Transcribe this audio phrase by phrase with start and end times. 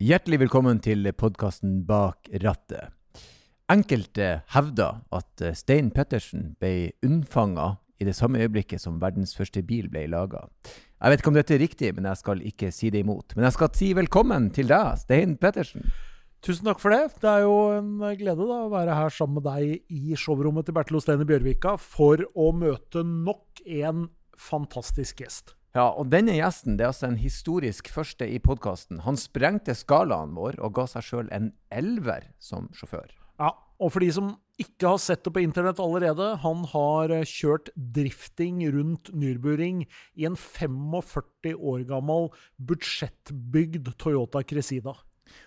[0.00, 2.88] Hjertelig velkommen til podkasten Bak rattet.
[3.68, 9.60] Enkelte hevder at eh, Stein Pettersen ble unnfanga i det samme øyeblikket som verdens første
[9.60, 10.46] bil ble laga.
[10.64, 13.36] Jeg vet ikke om dette er riktig, men jeg skal ikke si det imot.
[13.36, 15.84] Men jeg skal si velkommen til deg, Stein Pettersen.
[16.40, 17.20] Tusen takk for det.
[17.20, 20.80] Det er jo en glede da, å være her sammen med deg i showrommet til
[20.80, 24.08] Bertil Ostein i Bjørvika for å møte nok en
[24.48, 25.58] fantastisk gjest.
[25.70, 29.04] Ja, og denne gjesten det er altså en historisk første i podkasten.
[29.04, 33.12] Han sprengte skalaen vår og ga seg sjøl en elver som sjåfør.
[33.38, 37.22] Ja, og for de som ikke har sett det på internett allerede, han har eh,
[37.24, 39.86] kjørt drifting rundt Nürburgring
[40.18, 44.98] i en 45 år gammel budsjettbygd Toyota Cresida.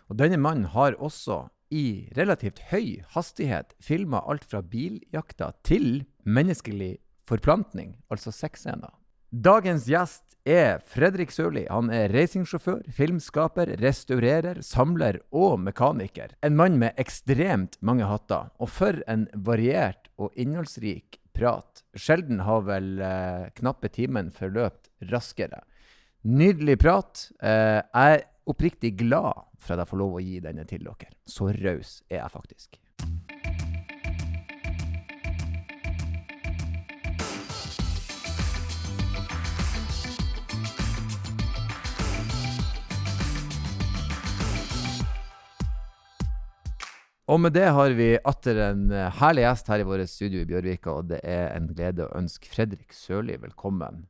[0.08, 1.44] Og denne mannen har også
[1.74, 6.96] i relativt høy hastighet filma alt fra biljakta til menneskelig
[7.30, 9.03] forplantning, altså sexscener.
[9.34, 11.64] Dagens gjest er Fredrik Sørli.
[11.66, 16.36] Han er racingsjåfør, filmskaper, restaurerer, samler og mekaniker.
[16.46, 18.52] En mann med ekstremt mange hatter.
[18.62, 21.82] Og for en variert og innholdsrik prat.
[21.98, 25.64] Sjelden har vel eh, knappe timen forløpt raskere.
[26.30, 27.26] Nydelig prat.
[27.42, 31.10] Eh, jeg er oppriktig glad for at jeg får lov å gi denne til dere.
[31.26, 32.83] Så raus er jeg faktisk.
[47.34, 50.46] Og med det har vi atter en eh, herlig gjest her i vårt studio i
[50.46, 54.04] Bjørvika, og det er en glede å ønske Fredrik Sørli velkommen.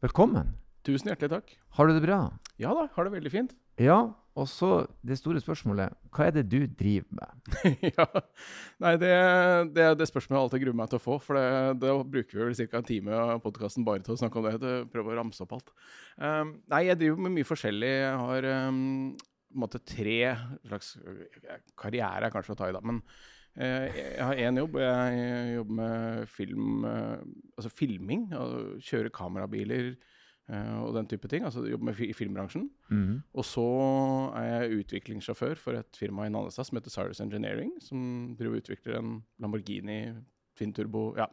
[0.00, 0.54] Velkommen.
[0.86, 1.50] Tusen hjertelig takk.
[1.76, 2.22] Har du det bra?
[2.62, 3.50] Ja da, har det veldig fint.
[3.76, 3.98] Ja,
[4.32, 5.92] og så det store spørsmålet.
[6.16, 7.58] Hva er det du driver med?
[7.90, 8.06] ja,
[8.80, 9.10] Nei, det,
[9.76, 11.18] det, det spørsmålet jeg alltid gruer meg til å få.
[11.20, 11.50] For det,
[11.82, 12.80] da bruker vi vel ca.
[12.80, 14.72] en time av podkasten bare til å snakke om det.
[14.94, 15.74] Prøve å ramse opp alt.
[16.16, 17.92] Um, nei, jeg driver med mye forskjellig.
[17.98, 19.12] Jeg har um,
[19.58, 20.34] måte tre
[20.66, 20.96] slags
[21.78, 22.82] Karriere er kanskje å ta i, da.
[22.84, 24.80] Men uh, jeg har én jobb.
[24.82, 27.20] Jeg jobber med film, uh,
[27.56, 28.26] altså filming.
[28.32, 29.94] Altså kjøre kamerabiler
[30.52, 31.44] og den type ting.
[31.46, 32.66] Altså jobber med i filmbransjen.
[32.90, 33.22] Mm.
[33.38, 33.62] Og så
[34.36, 38.64] er jeg utviklingssjåfør for et firma i Nannestad som heter Cyrus Engineering, som driver og
[38.64, 40.00] utvikler en Lamborghini
[40.58, 41.30] Twin Turbo Ja,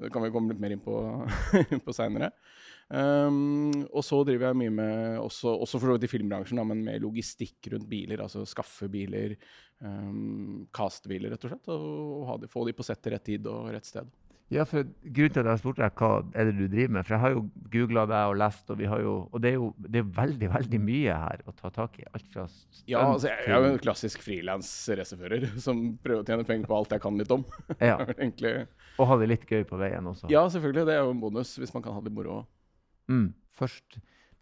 [0.00, 0.96] det kan vi komme litt mer inn på,
[1.86, 2.30] på seinere.
[2.90, 6.64] Um, og så driver jeg mye med, også, også for så vidt i filmbransjen, da,
[6.66, 8.24] men med logistikk rundt biler.
[8.24, 9.36] Altså skaffe biler,
[9.78, 10.66] um,
[11.06, 11.70] biler, rett og slett.
[11.70, 14.10] Og, og de, få de på sett til rett tid og rett sted.
[14.50, 17.14] Ja, for Grunnen til at jeg spurte deg hva er det du driver med, for
[17.14, 19.68] jeg har jo googla deg og lest, og, vi har jo, og det er jo
[19.78, 22.06] det er veldig veldig mye her å ta tak i.
[22.10, 22.48] Alt fra
[22.90, 26.80] Ja, altså, jeg, jeg er jo en klassisk frilans-racerfører som prøver å tjene penger på
[26.80, 27.46] alt jeg kan litt om.
[27.78, 28.00] Ja.
[29.00, 30.26] Og ha det litt gøy på veien også.
[30.34, 30.88] Ja, selvfølgelig.
[30.90, 32.42] Det er jo en bonus hvis man kan ha det moro.
[33.10, 33.28] Mm.
[33.58, 34.00] Først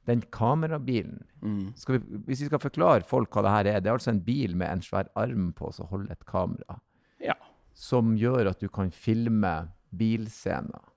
[0.09, 1.23] den kamerabilen.
[1.43, 1.73] Mm.
[1.77, 4.57] Vi, hvis vi skal forklare folk hva det her er Det er altså en bil
[4.57, 6.79] med en svær arm på som holder et kamera.
[7.23, 7.37] Ja.
[7.77, 9.53] Som gjør at du kan filme
[9.99, 10.89] bilscener.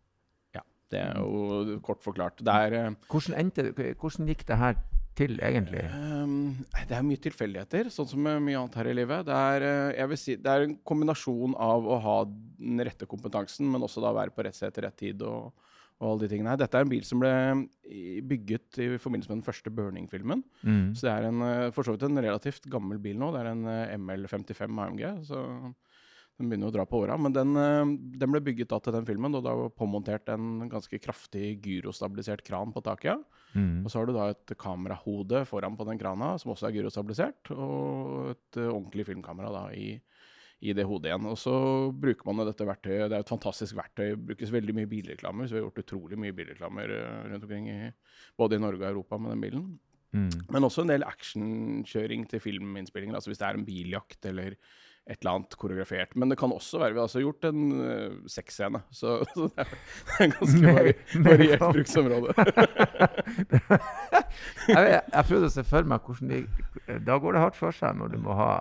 [0.55, 2.41] Ja, det er jo kort forklart.
[2.47, 4.79] Er eh, Hvordan, endte, hvordan gikk det her
[5.15, 5.83] til, egentlig?
[5.91, 9.27] Um, det er mye tilfeldigheter, sånn som mye annet her i livet.
[9.27, 13.09] Det er, eh, jeg vil si, det er en kombinasjon av å ha den rette
[13.11, 15.27] kompetansen, men også da være på rett sted til rett tid.
[15.27, 15.51] og,
[16.01, 16.59] og alle de tingene her.
[16.59, 17.31] Dette er en bil som ble
[18.25, 20.41] bygget i forbindelse med den første Burning-filmen.
[20.65, 20.91] Mm.
[20.97, 23.31] Så det er en, eh, for så vidt en relativt gammel bil nå.
[23.35, 23.63] Det er en
[24.01, 25.05] ML55 AMG.
[25.29, 25.45] så
[26.41, 27.17] den begynner å dra på åra.
[27.21, 27.53] Men den,
[28.17, 32.41] den, ble bygget da til den filmen, og da var påmontert en ganske kraftig gyrostabilisert
[32.47, 33.21] kran på taket.
[33.53, 33.83] Mm.
[33.83, 37.53] Og så har du da et kamerahode foran på den krana, som også er gyrostabilisert,
[37.53, 39.93] og et ordentlig filmkamera da i,
[40.61, 41.29] i, det hodet igjen.
[41.31, 41.53] Og så
[41.91, 43.07] bruker man dette verktøyet.
[43.09, 44.11] Det er et fantastisk verktøy.
[44.13, 47.71] Det brukes veldig mye bilreklamer, så vi har gjort utrolig mye bilreklamer uh, rundt omkring,
[47.71, 47.89] i,
[48.39, 49.65] både i Norge og Europa med den bilen.
[50.11, 50.31] Mm.
[50.51, 53.17] Men også en del actionkjøring til filminnspillinger.
[53.17, 54.57] Altså hvis det er en biljakt eller
[55.09, 56.15] et eller annet koreografert.
[56.15, 59.65] Men det kan også være Vi har altså gjort en uh, sexscene, så, så, det
[59.65, 59.71] er,
[60.19, 60.93] er ganske vari,
[61.25, 62.35] variert bruksområde.
[64.69, 67.97] jeg, jeg prøvde å se for meg hvordan de Da går det hardt for seg
[67.97, 68.51] når du må ha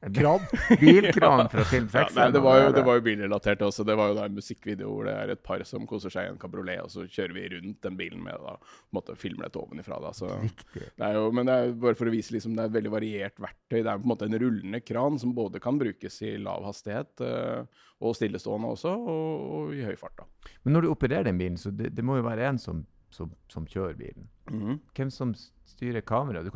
[0.00, 0.40] Kran.
[0.80, 1.94] bilkran fra film 6.
[1.94, 3.84] Ja, nei, det var jo, det var jo bilrelatert også.
[3.84, 6.30] Det var jo da en musikkvideo hvor det er et par som koser seg i
[6.32, 8.54] en kabriolet, og så kjører vi rundt den bilen med da,
[8.96, 10.00] måtte filme dette ovenifra.
[10.00, 10.14] Da.
[10.16, 10.30] Så
[10.72, 13.44] det jo, men det er bare for å vise liksom, det er et veldig variert
[13.44, 13.78] verktøy.
[13.82, 17.24] Det er på en måte en rullende kran som både kan brukes i lav hastighet
[17.26, 20.22] uh, og stillestående også, og, og, i høy fart.
[20.22, 20.52] da.
[20.64, 23.36] Men når du opererer den bilen, så det, det må jo være en som, som,
[23.52, 24.30] som kjører bilen.
[24.48, 24.78] Mm -hmm.
[24.96, 25.34] Hvem som
[25.68, 26.48] styrer kameraet?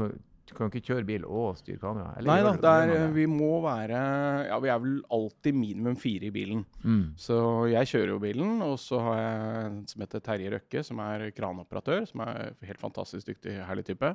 [0.44, 2.11] Du kan jo ikke kjøre bil og styre kamera?
[2.25, 4.00] Nei da, der, vi må være
[4.50, 6.64] Ja, vi er vel alltid minimum fire i bilen.
[6.85, 7.14] Mm.
[7.20, 7.37] Så
[7.73, 11.31] jeg kjører jo bilen, og så har jeg en som heter Terje Røkke, som er
[11.37, 12.05] kranoperatør.
[12.11, 14.12] Som er helt fantastisk dyktig, herlig type.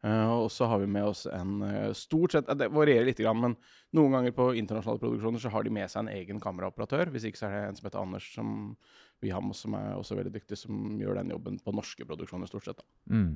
[0.00, 3.18] Uh, og så har vi med oss en eh, stort sett eh, Det varierer litt,
[3.20, 3.56] grann, men
[3.92, 7.12] noen ganger på internasjonale produksjoner så har de med seg en egen kameraoperatør.
[7.12, 8.54] Hvis ikke så er det en som heter Anders, som
[9.20, 12.08] vi har med oss, som er også veldig dyktig, som gjør den jobben på norske
[12.08, 12.80] produksjoner, stort sett.
[12.80, 12.88] da.
[13.12, 13.34] Mm.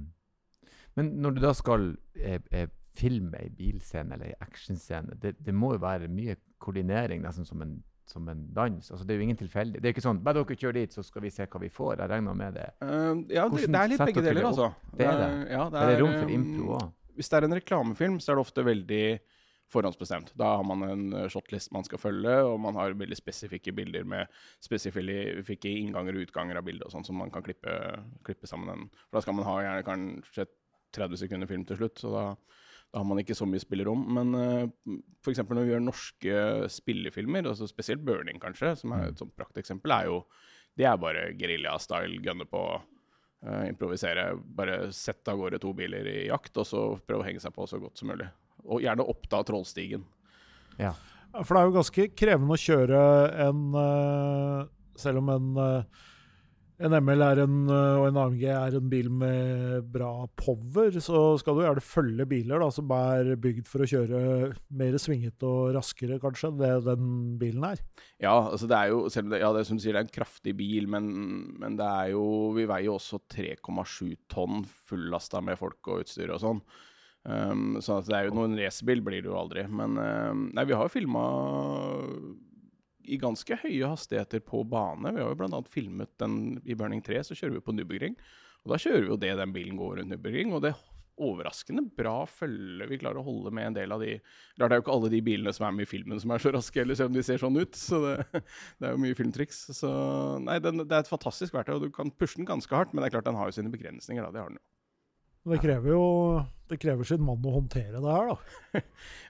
[0.99, 5.55] Men når du da skal eh, eh, filme ei bilscene eller ei actionscene, det, det
[5.55, 7.77] må jo være mye koordinering, nesten som en,
[8.09, 8.91] som en dans.
[8.91, 9.83] Altså, det er jo ingen tilfeldig.
[9.83, 11.97] Det er ikke sånn bare dere kjører dit, så skal vi se hva vi får.
[12.01, 12.69] Jeg regner med det.
[12.81, 14.71] Uh, ja, det, det er litt begge deler, altså.
[14.95, 15.31] Det er det.
[15.53, 16.93] Ja, det Er det rom for eh, impro òg?
[17.15, 19.05] Hvis det er en reklamefilm, så er det ofte veldig
[19.75, 20.33] forhåndsbestemt.
[20.39, 24.07] Da har man en eh, shotlist man skal følge, og man har veldig spesifikke bilder
[24.09, 24.31] med
[24.63, 27.73] spesifikke innganger og utganger av bildet og sånn, som man kan klippe,
[28.27, 28.89] klippe sammen.
[29.09, 30.47] For da skal man ha gjerne kanskje
[30.95, 32.25] 30 sekunder film til slutt, så da,
[32.95, 34.07] da har man ikke så mye spillerom.
[34.17, 35.43] Men uh, f.eks.
[35.45, 36.41] når vi gjør norske
[36.73, 40.25] spillefilmer, altså spesielt 'Burning', kanskje, som er et sånt prakteksempel, er jo
[40.75, 42.65] det er bare gerilja-style, gunne på.
[43.45, 44.31] uh, improvisere.
[44.57, 47.67] Bare sette av gårde to biler i jakt, og så prøve å henge seg på
[47.69, 48.31] så godt som mulig.
[48.65, 50.07] Og gjerne oppta Trollstigen.
[50.81, 50.95] Ja.
[51.43, 52.99] For det er jo ganske krevende å kjøre
[53.49, 56.03] en uh, Selv om en, eh,
[56.85, 61.57] en ML en, eh, og en AMG er en bil med bra power, så skal
[61.57, 64.21] du gjerne følge biler da, som er bygd for å kjøre
[64.77, 67.11] mer svingete og raskere, kanskje, enn det den
[67.41, 67.83] bilen er.
[68.23, 70.09] Ja, altså det er jo selv om det, ja, det som du sier, det er
[70.09, 71.11] en kraftig bil, men,
[71.61, 76.33] men det er jo Vi veier jo også 3,7 tonn fullasta med folk og utstyr
[76.35, 76.61] og sånn.
[77.25, 79.65] Um, så det er jo noen racerbil blir det jo aldri.
[79.73, 81.25] Men um, nei, vi har jo filma
[83.05, 85.13] i ganske høye hastigheter på bane.
[85.15, 85.61] Vi har jo bl.a.
[85.71, 88.17] filmet den i Burning 3, så kjører vi på Nürburgring.
[88.65, 90.55] Og da kjører vi jo det den bilen går rundt Nürburgring.
[90.57, 90.83] Og det er
[91.25, 94.83] overraskende bra følge vi klarer å holde med en del av de det er jo
[94.83, 97.13] ikke alle de bilene som er med i filmen som er så raske, eller selv
[97.13, 97.79] om de ser sånn ut.
[97.79, 98.17] Så det,
[98.79, 99.67] det er jo mye filmtriks.
[99.79, 99.91] Så
[100.43, 102.95] nei, den, det er et fantastisk verktøy, og du kan pushe den ganske hardt.
[102.95, 104.35] Men det er klart den har jo sine begrensninger, da.
[104.35, 104.67] Det har den jo.
[105.45, 106.05] Det krever jo
[106.69, 108.81] det krever sin mann å håndtere det her, da.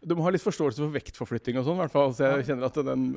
[0.07, 2.13] Du må ha litt forståelse for vektforflytting og sånn, i hvert fall.
[2.15, 3.09] Så jeg kjenner at den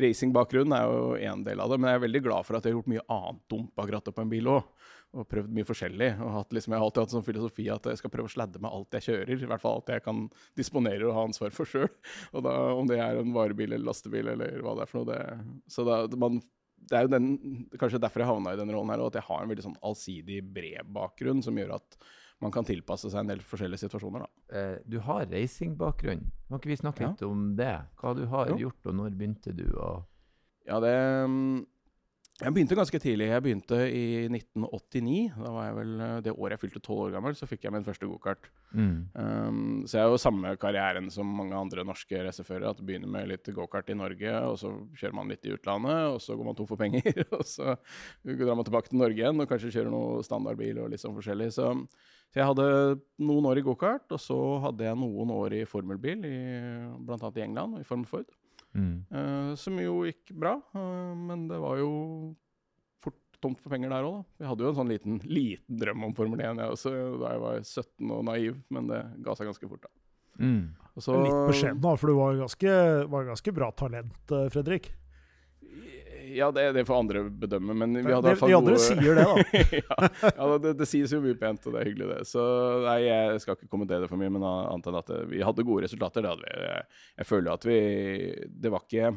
[0.00, 1.02] Racingbakgrunnen er jo
[1.32, 3.04] en del av det, men jeg er veldig glad for at jeg har gjort mye
[3.12, 4.88] annet dumt akkurat på en bil òg.
[5.12, 6.08] Og prøvd mye forskjellig.
[6.24, 8.62] Og hatt, liksom, jeg har alltid hatt sånn filosofi at jeg skal prøve å sladde
[8.64, 9.34] med alt jeg kjører.
[9.36, 10.22] I hvert fall alt jeg kan
[10.56, 11.90] disponere og ha ansvar for sjøl.
[12.40, 15.12] Om det er en varebil eller lastebil eller hva det er for noe.
[15.12, 16.40] Det, så da, man
[16.88, 17.26] det er jo den,
[17.78, 19.78] kanskje derfor jeg havna i den rollen her, og at jeg har en veldig sånn
[19.82, 21.96] allsidig bred bakgrunn som gjør at
[22.42, 24.24] man kan tilpasse seg en del forskjellige situasjoner.
[24.24, 24.56] da.
[24.58, 26.24] Eh, du har racingbakgrunn.
[26.48, 27.08] Kan ikke vi snakke Ja.
[27.12, 27.74] litt om det?
[27.96, 28.56] Hva du har Jo.
[28.66, 29.68] gjort, og når begynte du?
[29.78, 30.04] Og
[30.66, 30.92] Ja, det
[31.28, 31.66] mm,
[32.42, 33.28] Jeg begynte ganske tidlig.
[33.30, 35.34] Jeg begynte i 1989.
[35.38, 37.74] Da var jeg vel eh, Det året jeg fylte tolv år gammel, så fikk jeg
[37.74, 38.48] min første gokart.
[38.72, 38.96] mm.
[39.22, 42.72] Um, så jeg har jo samme karrieren som mange andre norske racerførere.
[42.72, 46.00] At du begynner med litt gokart i Norge, og så kjører man litt i utlandet,
[46.16, 47.76] og så går man tom for penger, og så
[48.26, 51.52] drar man tilbake til Norge igjen og kanskje kjører noe standardbil og litt sånn forskjellig.
[51.54, 51.70] Så,
[52.32, 52.68] så jeg hadde
[53.22, 56.38] noen år i gokart, og så hadde jeg noen år i formelbil, i,
[57.06, 58.34] blant annet i England, i Formel Ford.
[58.72, 58.94] Mm.
[59.12, 61.90] Eh, som jo gikk bra, uh, men det var jo
[63.02, 64.38] fort tomt for penger der òg, da.
[64.40, 67.42] Vi hadde jo en sånn liten, liten drøm om Formel 1 jeg også, da jeg
[67.44, 69.92] var 17 og naiv, men det ga seg ganske fort, da.
[70.40, 70.64] Mm.
[70.96, 72.74] Og så, Litt beskjeden, da, for du var ganske,
[73.12, 74.90] var ganske bra talent, eh, Fredrik.
[76.36, 78.84] Ja, det, det får andre bedømme, men vi hadde i hvert fall de andre gode-
[78.84, 79.62] sier det, da.
[79.82, 82.28] ja, ja det, det sies jo mye pent, og det er hyggelig, det.
[82.30, 82.44] Så
[82.86, 85.66] nei, jeg skal ikke kommentere det for mye, men annet enn at det, vi hadde
[85.68, 86.24] gode resultater.
[86.24, 86.64] Det hadde vi.
[86.66, 86.88] Jeg,
[87.22, 87.78] jeg føler at vi
[88.62, 89.12] Det var ikke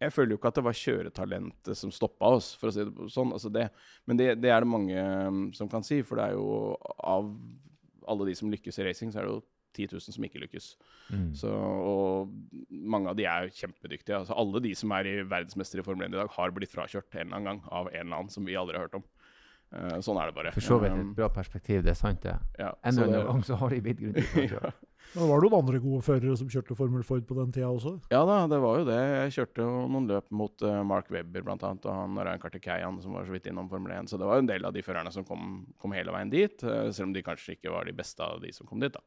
[0.00, 3.10] Jeg føler jo ikke at det var kjøretalentet som stoppa oss, for å si det
[3.12, 3.34] sånn.
[3.36, 3.68] Altså det,
[4.08, 7.28] men det, det er det mange um, som kan si, for det er jo av
[8.08, 9.42] alle de som lykkes i racing, så er det jo
[9.76, 10.70] 10 000 som ikke lykkes.
[11.12, 11.28] Mm.
[11.38, 12.32] Så, og
[12.70, 14.18] mange av de er jo kjempedyktige.
[14.22, 17.14] Altså, alle de som er i verdensmestere i Formel 1 i dag, har blitt frakjørt
[17.14, 19.06] en eller annen gang av en eller annen som vi aldri har hørt om.
[19.68, 20.50] Uh, sånn er det bare.
[20.56, 22.32] For så vidt Um, et bra perspektiv, det er sant, det.
[22.58, 24.46] ja, En det- annen gang så har de blitt grundig ja.
[24.54, 24.78] kjørt.
[25.12, 27.94] Men det var noen andre gode førere som kjørte Formel Ford på den tida også.
[28.10, 28.96] ja da, det var jo det.
[28.96, 33.12] Jeg kjørte jo noen løp mot uh, Mark Webber annet, og han Ryan Kartikeian som
[33.12, 34.08] var så vidt innom Formel 1.
[34.08, 36.64] Så det var jo en del av de førerne som kom, kom hele veien dit,
[36.64, 38.92] Uh, selv om de kanskje ikke var de beste av de som kom dit.
[38.92, 39.00] da.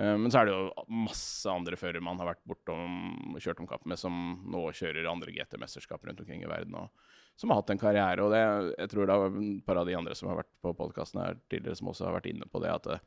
[0.00, 3.60] Eh, Men så er det jo masse andre førere man har vært bortom og kjørt
[3.62, 4.14] om kapp med, som
[4.50, 6.90] nå kjører andre GT-mesterskap rundt omkring i verden, og
[7.38, 8.24] som har hatt en karriere.
[8.24, 8.42] Og det,
[8.78, 11.38] jeg tror det er et par av de andre som har vært på podkasten her
[11.46, 12.98] tidligere, som også har vært inne på det, at det,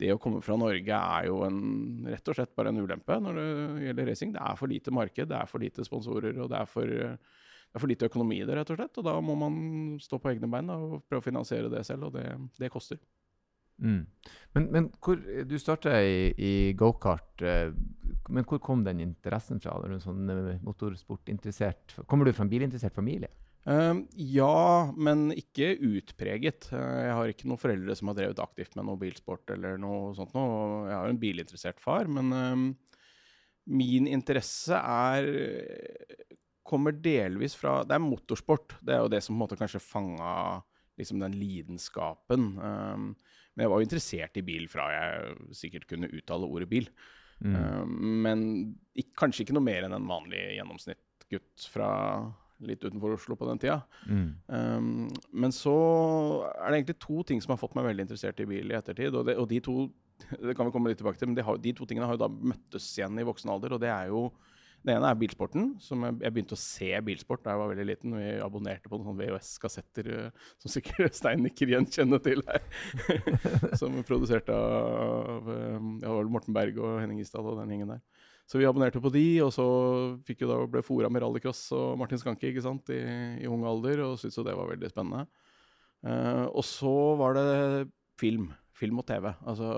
[0.00, 1.58] det å komme fra Norge er jo en,
[2.04, 3.48] rett og slett bare en ulempe når det
[3.86, 4.36] gjelder racing.
[4.36, 7.78] Det er for lite marked, det er for lite sponsorer, og det er for, det
[7.80, 9.00] er for lite økonomi i det, rett og slett.
[9.00, 9.56] Og da må man
[10.04, 12.28] stå på egne bein og prøve å finansiere det selv, og det,
[12.60, 13.00] det koster.
[13.82, 14.04] Mm.
[14.56, 17.74] Men, men hvor, du starta i, i gokart, eh,
[18.32, 19.76] men hvor kom den interessen fra?
[19.84, 23.30] Er du sånn eh, motorsportinteressert Kommer du fra en bilinteressert familie?
[23.66, 26.68] Um, ja, men ikke utpreget.
[26.70, 30.12] Uh, jeg har ikke noen foreldre som har drevet aktivt med noe bilsport eller noe
[30.16, 30.86] sånt noe.
[30.86, 32.68] Jeg har en bilinteressert far, men um,
[33.66, 35.26] min interesse er
[36.66, 38.78] kommer delvis fra Det er motorsport.
[38.82, 40.62] Det er jo det som på en måte kanskje fanga
[40.98, 42.46] liksom den lidenskapen.
[42.58, 43.10] Um,
[43.56, 46.90] men jeg var jo interessert i bil fra jeg sikkert kunne uttale ordet bil.
[47.40, 47.54] Mm.
[47.56, 47.94] Um,
[48.24, 48.42] men
[48.96, 51.88] ikke, kanskje ikke noe mer enn en vanlig gjennomsnittgutt fra
[52.64, 53.78] litt utenfor Oslo på den tida.
[54.08, 54.28] Mm.
[54.48, 54.90] Um,
[55.32, 55.76] men så
[56.52, 59.12] er det egentlig to ting som har fått meg veldig interessert i bil i ettertid.
[59.12, 59.78] Og, det, og de to
[60.46, 62.24] det kan vi komme litt tilbake til, men de, har, de to tingene har jo
[62.24, 63.76] da møttes igjen i voksen alder.
[63.76, 64.26] Og det er jo
[64.86, 65.72] det ene er bilsporten.
[65.82, 68.14] som Jeg, jeg begynte å se bilsport da jeg var veldig liten.
[68.20, 72.62] Vi abonnerte på noen VHS-kassetter uh, som sikkert Stein nikker gjenkjenne til her.
[73.80, 78.04] som produserte av uh, ja, Morten Berg og Henning Isdal og den gjengen der.
[78.46, 79.66] Så vi abonnerte på de, og så
[80.26, 83.00] fikk jo da ble fora med rallycross og Martin Skanke ikke sant, i,
[83.42, 85.26] i ung alder, og syntes jo det var veldig spennende.
[86.06, 87.48] Uh, og så var det
[88.20, 89.30] film film og TV.
[89.48, 89.68] Altså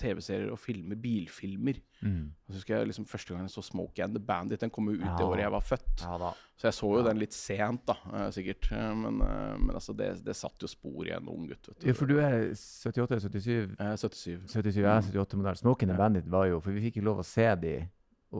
[0.00, 0.98] TV-serier og filmer.
[1.00, 1.80] Bilfilmer.
[2.02, 2.32] Mm.
[2.48, 4.60] Så husker jeg liksom Første gang jeg så 'Smoke and the Bandit.
[4.60, 5.16] Den kom jo ut ja.
[5.16, 6.02] det året jeg var født.
[6.02, 7.08] Ja, så jeg så jo ja.
[7.08, 8.70] den litt sent, da, eh, sikkert.
[8.72, 11.68] Eh, men, eh, men altså, det, det satt jo spor i en ung gutt.
[11.84, 13.76] Ja, for du er 78 eller 77?
[13.80, 14.48] Eh, 77.
[14.52, 15.56] 77 jeg er 78-modell.
[15.56, 17.76] 'Smoke and the Bandit var jo For vi fikk jo lov å se de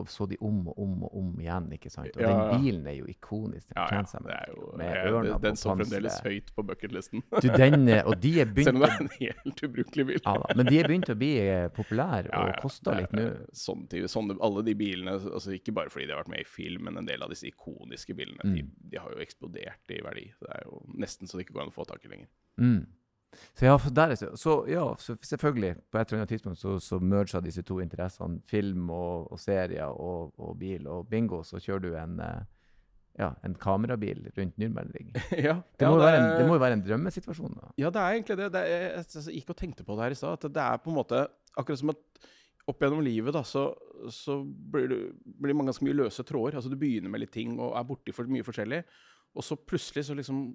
[0.01, 1.69] og så de om og om og om igjen.
[1.77, 2.09] ikke sant?
[2.15, 3.69] Og ja, den bilen er jo ikonisk.
[3.71, 4.21] Den ja, ja.
[4.27, 7.23] Det er jo, med ørna den står fremdeles høyt på bucketlisten.
[7.31, 10.21] du, den, og de er begynt, Selv om det er en helt ubrukelig bil.
[10.21, 13.27] ja, da, men de er begynt å bli eh, populære og ja, koster litt nå.
[13.55, 16.87] Sånn, sånn, alle de bilene, altså ikke bare fordi de har vært med i film,
[16.87, 18.55] men en del av disse ikoniske bilene, mm.
[18.55, 20.29] de, de, har jo eksplodert i verdi.
[20.43, 22.31] Det er jo nesten så det ikke går an å få tak i lenger.
[22.61, 22.81] Mm.
[23.57, 27.41] Så ja, der, så, ja så selvfølgelig, på et eller annet tidspunkt så, så merga
[27.43, 30.87] disse to interessene, film og, og serier og, og, bil.
[30.87, 32.45] Og bingo, så kjører du en, eh,
[33.19, 35.11] ja, en kamerabil rundt Nürnbergring.
[35.47, 37.59] ja, det, må ja, det, en, det, må jo være en drømmesituasjon?
[37.59, 37.73] da.
[37.81, 38.49] Ja, det er egentlig det.
[38.55, 40.39] det er, jeg gikk og tenkte på det her i stad.
[40.39, 42.25] At det er på en måte akkurat som at
[42.67, 43.69] opp gjennom livet da, så,
[44.11, 46.59] så blir, det, blir man ganske mye løse tråder.
[46.59, 48.81] Altså Du begynner med litt ting og er borti for mye forskjellig.
[49.37, 50.49] Og så plutselig så liksom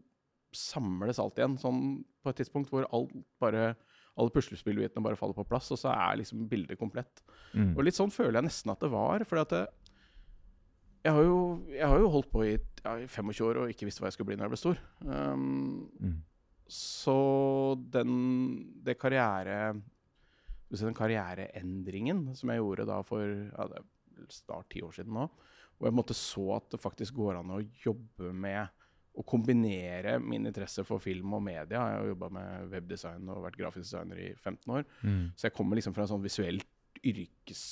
[0.56, 1.82] samles alt igjen sånn
[2.23, 3.73] på et tidspunkt hvor alt bare
[4.21, 7.23] alle puslespillbitene bare faller på plass, og så er liksom bildet komplett.
[7.56, 7.73] Mm.
[7.76, 9.25] Og litt sånn føler jeg nesten at det var.
[9.28, 9.71] For jeg,
[11.06, 12.52] jeg, har jo holdt på i,
[12.85, 14.82] ja, i 25 år og ikke visste hva jeg skulle bli når jeg ble stor.
[15.06, 16.18] Um, mm.
[16.73, 17.16] Så
[17.92, 18.12] den
[18.85, 19.75] det karriere
[20.73, 23.82] den karriereendringen som jeg gjorde da for ja, det
[24.32, 25.26] snart ti år siden nå,
[25.76, 28.71] hvor jeg måtte så at det faktisk går an å jobbe med
[29.12, 31.76] å kombinere min interesse for film og media.
[31.76, 34.87] Jeg har jobba med webdesign og vært grafisk designer i 15 år.
[35.02, 35.25] Mm.
[35.37, 36.62] Så jeg kommer liksom fra en sånn visuell
[37.02, 37.62] yrkes,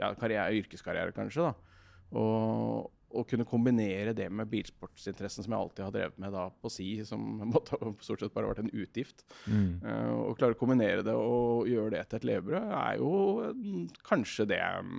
[0.00, 1.50] ja, karriere, yrkeskarriere, kanskje.
[1.50, 1.82] da.
[2.18, 6.70] Og, å kunne kombinere det med bilsportsinteressen som jeg alltid har drevet med da på
[6.72, 7.22] si, som
[7.54, 9.24] måtte stort sett bare vært en utgift.
[9.48, 9.70] Mm.
[9.84, 13.12] Uh, å klare å kombinere det og gjøre det til et levebrød, er jo
[13.46, 14.90] uh, kanskje det jeg er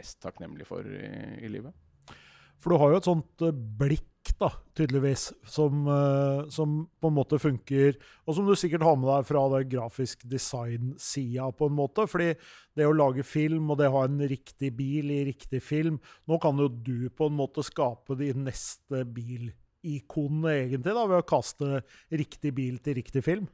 [0.00, 1.72] mest takknemlig for i, i livet.
[2.60, 3.56] For du har jo et sånt uh,
[4.20, 7.96] blikk da, tydeligvis, som, uh, som, på en måte funker,
[8.26, 12.06] og som du sikkert har med deg fra det grafisk design-sida, på en måte.
[12.06, 12.34] Fordi
[12.76, 15.98] det å lage film, og det å ha en riktig bil i riktig film
[16.28, 21.26] Nå kan jo du på en måte skape de neste bilikonene, egentlig, da, ved å
[21.28, 23.48] kaste riktig bil til riktig film.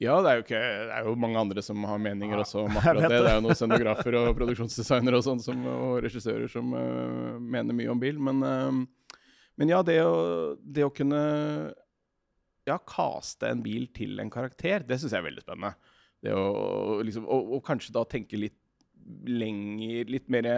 [0.00, 2.62] Ja, det er, jo ikke, det er jo mange andre som har meninger ja, også
[2.62, 3.18] om akkurat det.
[3.20, 7.90] Det er jo noen scenografer og produksjonsdesignere og sånn og regissører som uh, mener mye
[7.92, 8.16] om bil.
[8.16, 8.78] Men uh,
[9.60, 11.20] men ja, det å, det å kunne
[12.64, 15.74] ja, kaste en bil til en karakter, det syns jeg er veldig spennende.
[16.24, 18.56] Det å, liksom, og, og, kanskje da tenke litt
[19.28, 20.48] lenger, litt mer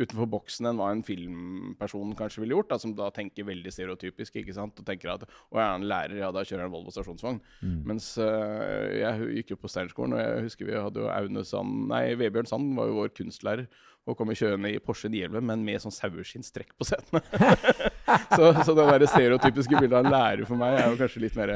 [0.00, 4.38] utenfor boksen enn hva en filmperson kanskje ville gjort, da, som da tenker veldig stereotypisk.
[4.40, 4.78] ikke sant?
[4.80, 7.40] Og tenker at å, jeg er en lærer, ja, da kjører jeg en Volvo stasjonsvogn.
[7.60, 7.78] Mm.
[7.92, 11.88] Mens uh, jeg gikk jo på Steinerskolen, og jeg husker vi hadde jo Aune Sand
[11.92, 13.68] Nei, Vebjørn Sand var jo vår kunstlærer
[14.08, 17.20] og kommer kjørende i Porsche 911, men med sånn saueskinnstrekk på setene.
[18.36, 21.38] så, så det der stereotypiske bildet av en lærer for meg er jo kanskje litt
[21.38, 21.52] mer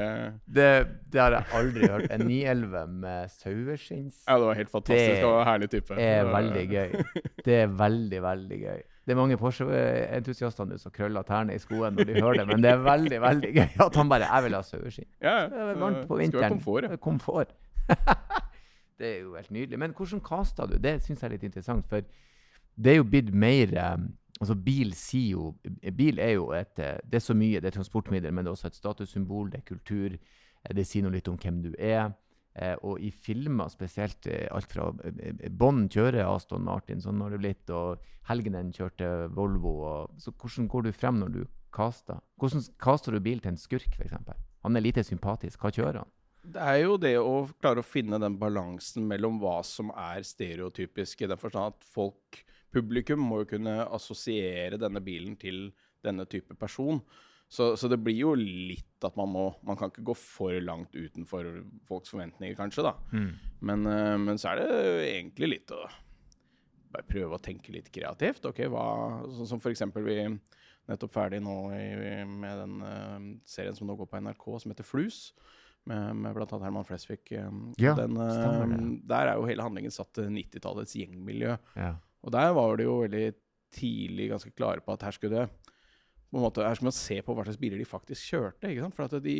[0.46, 0.70] det,
[1.12, 2.08] det, har jeg aldri hørt.
[2.14, 5.20] En 911 med saueskinns Ja, det var helt fantastisk.
[5.20, 6.00] Det var en herlig type.
[6.00, 7.23] Det er veldig gøy.
[7.44, 8.82] Det er veldig, veldig gøy.
[9.04, 12.64] Det er mange Porsche-entusiaster nå som krøller tærne i skoene når de hører det, men
[12.64, 15.11] det er veldig veldig gøy at han bare 'Jeg vil ha saueskinn'.
[15.20, 16.61] Ja, det er varmt på vinteren.
[16.61, 16.90] Skal være komfort.
[16.90, 16.96] Ja.
[16.96, 17.54] komfort.
[18.99, 19.78] det er jo helt nydelig.
[19.78, 20.78] Men hvordan casta du?
[20.78, 21.84] Det syns jeg er litt interessant.
[21.88, 22.00] For
[22.84, 24.08] det er jo blitt mer um,
[24.40, 25.54] altså Bil jo
[25.96, 27.60] Bil er jo et eh, Det er så mye.
[27.60, 29.50] Det er transportmiddel, men det er også et statussymbol.
[29.50, 30.16] Det er kultur.
[30.16, 32.12] Eh, det sier noe litt om hvem du er.
[32.54, 34.92] Eh, og i filmer spesielt alt fra
[35.50, 37.70] Bånd kjører Aston Martin, sånn har det blitt.
[37.70, 39.76] Og Helgenen kjørte Volvo.
[39.84, 42.20] Og, så hvordan går du frem når du caster?
[42.40, 44.14] Hvordan caster du bil til en skurk, f.eks.?
[44.64, 45.60] Han er lite sympatisk.
[45.60, 46.12] Hva kjører han?
[46.44, 51.22] Det er jo det å klare å finne den balansen mellom hva som er stereotypisk,
[51.24, 52.42] i den forstand at folk,
[52.74, 55.70] publikum, må jo kunne assosiere denne bilen til
[56.04, 57.00] denne type person.
[57.48, 60.94] Så, så det blir jo litt at man må Man kan ikke gå for langt
[60.96, 61.46] utenfor
[61.86, 62.94] folks forventninger, kanskje, da.
[63.60, 64.78] Men, eh, men så er det
[65.12, 65.84] egentlig litt å
[66.94, 68.44] bare prøve å tenke litt kreativt.
[68.46, 68.86] ok, hva,
[69.34, 70.18] Sånn som for eksempel vi
[70.90, 74.86] nettopp ferdig nå i, med den uh, serien som nå går på NRK, som heter
[74.86, 75.20] Flus.
[75.86, 76.46] Med, med bl.a.
[76.62, 77.20] Herman Flesvig.
[77.36, 79.00] eh, Ja, den, eh.
[79.10, 81.56] Der er jo hele handlingen satt til 90-tallets gjengmiljø.
[81.76, 81.90] Ja.
[82.24, 83.34] Og der var de jo veldig
[83.74, 85.48] tidlig ganske klare på at her skulle det
[86.30, 88.70] på en måte, Her skal man se på hva slags biler de faktisk kjørte.
[88.70, 88.94] ikke sant?
[88.96, 89.34] For at de,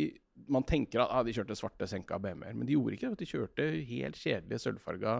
[0.51, 3.19] Man tenker at ah, de kjørte svarte senka BMW-er, men de gjorde ikke det.
[3.21, 5.13] De kjørte helt kjedelige sølvfarga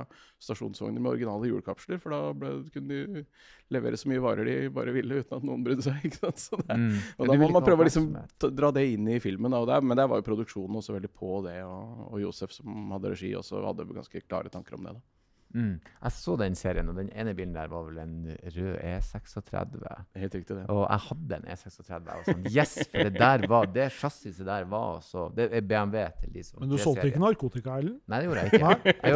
[0.43, 3.23] stasjonsvogner med originale hjulkapsler, for da ble, kunne de
[3.73, 6.03] levere så mye varer de bare ville uten at noen brydde seg.
[6.11, 6.99] det, Mm.
[7.17, 8.11] og da må man prøve å liksom
[8.59, 9.55] dra det inn i filmen.
[9.71, 13.15] Der, men der var jo produksjonen også veldig på det, og, og Josef som hadde
[13.15, 14.97] regi, også hadde ganske klare tanker om det.
[14.99, 15.05] da.
[15.55, 15.75] Mm.
[15.79, 19.77] Jeg så den serien, og den ene bilen der var vel en rød E36.
[20.19, 20.65] Helt riktig, det.
[20.73, 21.87] Og jeg hadde en E36.
[21.93, 25.61] Jeg var sånn, yes, for det der var Det chassiset der var så Det er
[25.65, 27.97] BMW til de som Men du solgte ikke narkotika, Ellen?
[28.11, 28.63] Nei, det gjorde jeg ikke.
[28.65, 29.15] Nei, Jeg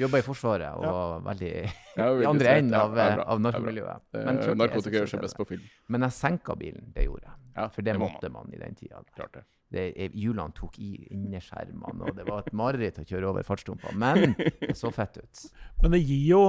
[0.00, 0.92] jobba i, i Forsvaret og Ja.
[0.92, 1.52] var veldig
[2.00, 4.02] i andre enden av, av narkomiljøet.
[4.14, 5.62] Eh, Men narkotika gjør seg best på film.
[5.88, 6.92] Men jeg senka bilen.
[6.94, 7.70] Det gjorde jeg.
[7.74, 9.02] For det måtte man i den tida.
[9.16, 9.44] Klart det.
[9.70, 13.94] Hjulene tok i innerskjermene, og det var et mareritt å kjøre over fartsdumpa.
[13.98, 15.44] Men det så fett ut.
[15.82, 16.44] Men det gir jo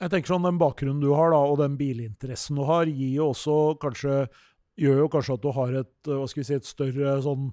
[0.00, 3.26] jeg tenker sånn Den bakgrunnen du har, da, og den bilinteressen du har, gir jo
[3.34, 4.22] også kanskje
[4.80, 7.50] gjør jo kanskje at du har et hva skal vi si, et større sånn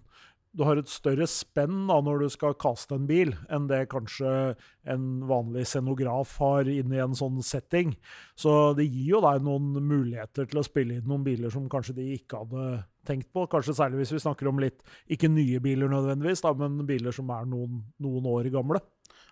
[0.58, 4.56] du har et større spenn da, når du skal kaste en bil, enn det kanskje
[4.90, 7.94] en vanlig scenograf har inne i en sånn setting.
[8.40, 12.00] Så det gir jo deg noen muligheter til å spille inn noen biler som kanskje
[12.00, 12.68] de ikke hadde
[13.08, 13.46] tenkt på.
[13.52, 14.82] Kanskje særlig hvis vi snakker om litt,
[15.14, 18.82] ikke nye biler nødvendigvis, da, men biler som er noen, noen år gamle.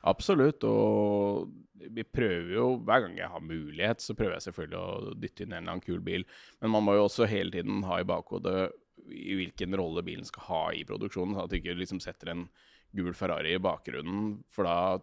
[0.05, 0.62] Absolutt.
[0.70, 1.50] Og
[1.96, 5.53] vi prøver jo Hver gang jeg har mulighet, så prøver jeg selvfølgelig å dytte inn
[5.53, 6.25] en eller annen kul bil.
[6.61, 8.70] Men man må jo også hele tiden ha i bakhodet
[9.11, 11.37] i hvilken rolle bilen skal ha i produksjonen.
[11.44, 12.48] At du ikke liksom setter en
[12.96, 14.98] gul Ferrari i bakgrunnen, for da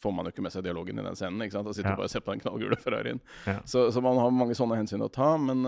[0.00, 1.42] får man jo ikke med seg dialogen i den scenen.
[1.44, 1.66] ikke sant?
[1.68, 1.96] Da sitter Ja.
[1.96, 3.20] bare og ser på den knallgule Ferrarien.
[3.46, 3.58] Ja.
[3.68, 5.34] Så, så man har mange sånne hensyn å ta.
[5.36, 5.62] Men,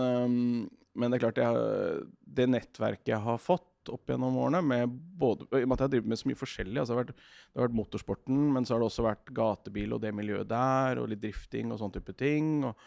[0.95, 5.43] men det er klart, har- det nettverket jeg har fått opp gjennom årene, med både,
[5.59, 7.15] i og med at jeg har drevet med så mye forskjellig altså det, har vært,
[7.17, 11.01] det har vært motorsporten, men så har det også vært gatebil og det miljøet der,
[11.01, 12.63] og litt drifting og sånne type ting.
[12.69, 12.77] og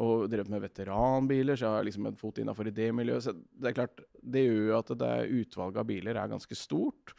[0.00, 3.26] og drevet med veteranbiler, så jeg har liksom en fot innafor i det miljøet.
[3.26, 7.12] Så det er klart, det gjør jo at det utvalget av biler er ganske stort.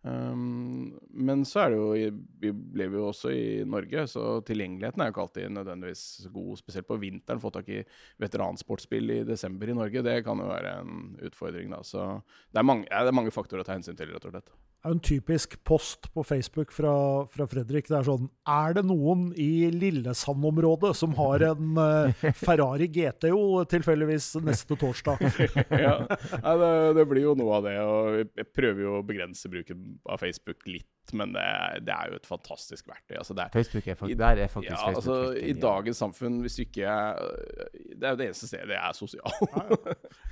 [0.00, 5.10] Um, men så er det jo Vi lever jo også i Norge, så tilgjengeligheten er
[5.10, 6.54] jo ikke alltid nødvendigvis god.
[6.62, 7.42] Spesielt på vinteren.
[7.42, 7.82] Få tak i
[8.22, 11.74] veteransportsbil i desember i Norge, det kan jo være en utfordring.
[11.74, 11.82] da.
[11.84, 12.06] Så
[12.52, 14.54] det er mange, ja, det er mange faktorer å ta hensyn til, rett og slett.
[14.80, 16.92] Er jo en typisk post på Facebook fra,
[17.28, 17.84] fra Fredrik.
[17.90, 24.30] Det er sånn Er det noen i Lillesand-området som har en uh, Ferrari GTO tilfeldigvis
[24.46, 25.20] neste torsdag?
[25.84, 27.76] ja, det, det blir jo noe av det.
[27.84, 32.10] og Jeg prøver jo å begrense bruken av Facebook litt, men det, er- det er
[32.10, 33.16] jo et fantastisk verktøy.
[33.18, 36.40] altså det er Facebook er I- der er faktisk Ja, Facebook altså I dagens samfunn,
[36.40, 37.18] hvis du ikke er
[38.00, 39.32] Det er jo det eneste stedet jeg er sosial.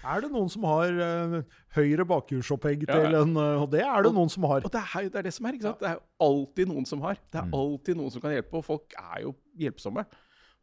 [0.05, 1.43] Er det noen som har uh,
[1.77, 3.23] høyre bakhjulsopphegg til ja.
[3.23, 4.63] en uh, Og det er det noen som har.
[4.65, 5.81] Og det er, det er det som er, ikke sant?
[5.83, 7.15] Det er alltid noen som har.
[7.33, 7.55] Det er Mm.
[7.55, 10.05] alltid noen som kan hjelpe, og folk er jo hjelpsomme.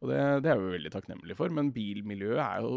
[0.02, 1.48] Og det, det er vi veldig takknemlige for.
[1.48, 2.72] Men bilmiljøet er jo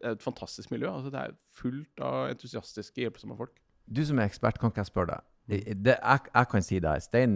[0.00, 0.88] er et fantastisk miljø.
[0.88, 3.58] altså Det er fullt av entusiastiske, hjelpsomme folk.
[3.92, 5.20] Du som er ekspert, kan ikke jeg spørre deg?
[5.48, 6.94] Det, det, jeg, jeg kan si det.
[7.06, 7.34] Stein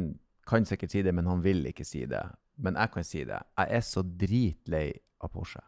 [0.50, 2.22] kan sikkert si det, men han vil ikke si det.
[2.60, 3.38] Men jeg kan si det.
[3.58, 4.86] Jeg er så dritlei
[5.22, 5.62] av Porsche.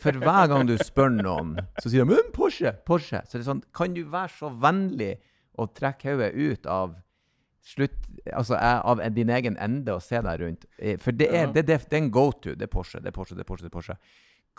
[0.00, 3.20] For hver gang du spør noen, så sier de men Porsche, Porsche.
[3.26, 5.16] Så det er sånn, kan du være så vennlig
[5.60, 6.94] å trekke hodet ut av
[7.62, 7.98] slutt,
[8.32, 10.64] altså av din egen ende og se deg rundt?
[10.78, 12.56] Eh, For det er, det, det, det er en go-to.
[12.56, 13.66] Det er Porsche, det er Porsche, det er Porsche.
[13.68, 13.98] det er Porsche.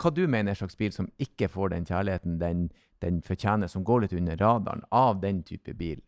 [0.00, 2.64] Hva du mener er en slags bil som ikke får den kjærligheten den,
[3.02, 6.00] den fortjener, som går litt under radaren av den type bil?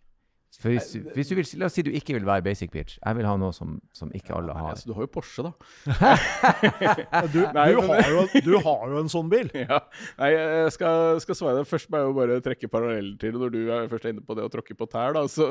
[0.56, 2.96] For hvis, hvis du vil, La oss si du ikke vil være basic bitch.
[3.02, 4.70] Jeg vil ha noe som, som ikke alle Nei, har.
[4.72, 5.52] altså, du har jo Porsche, da.
[7.34, 9.50] Du, Nei, du, har jo, du har jo en sånn bil.
[9.66, 9.80] Ja.
[10.20, 11.68] Nei, jeg skal, skal svare deg.
[11.68, 14.36] Først må jeg jo bare trekke paralleller til når du er først er inne på
[14.38, 15.16] det å tråkke på tær.
[15.18, 15.46] da, så,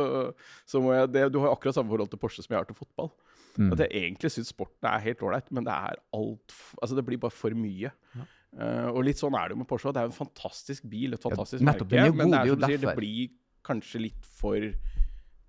[0.65, 2.69] så må jeg, det, Du har jo akkurat samme forhold til Porsche som jeg har
[2.71, 3.11] til fotball.
[3.59, 3.69] Mm.
[3.75, 7.21] At jeg egentlig syns sporten er helt ålreit, men det er alt Altså, det blir
[7.21, 7.93] bare for mye.
[8.55, 9.93] Eh, og litt sånn er det jo med Porsche.
[9.95, 12.13] Det er jo en fantastisk bil, et fantastisk nettopp, den merke.
[12.13, 13.33] er men god, det det er jo som du sier, det blir
[13.65, 14.69] kanskje litt for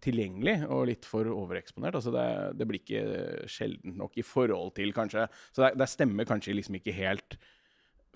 [0.06, 1.98] tilgjengelig og litt for overeksponert.
[1.98, 2.28] Altså det,
[2.60, 6.78] det blir ikke sjeldent nok i forhold til, kanskje Så det, det stemmer kanskje liksom
[6.80, 7.38] ikke helt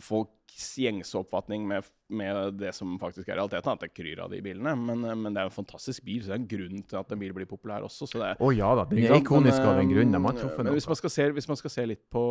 [0.01, 4.41] folks gjengse oppfatning med, med, det som faktisk er realiteten, at det kryr av de
[4.45, 4.73] bilene.
[4.77, 7.21] Men, men, det er en fantastisk bil, så det er en grunn til at en
[7.21, 8.09] bil blir populær også.
[8.17, 10.17] Å oh, ja da, den er ikonisk av en grunn.
[10.17, 10.75] Noe.
[10.77, 12.25] Hvis man, skal se, hvis man skal se litt på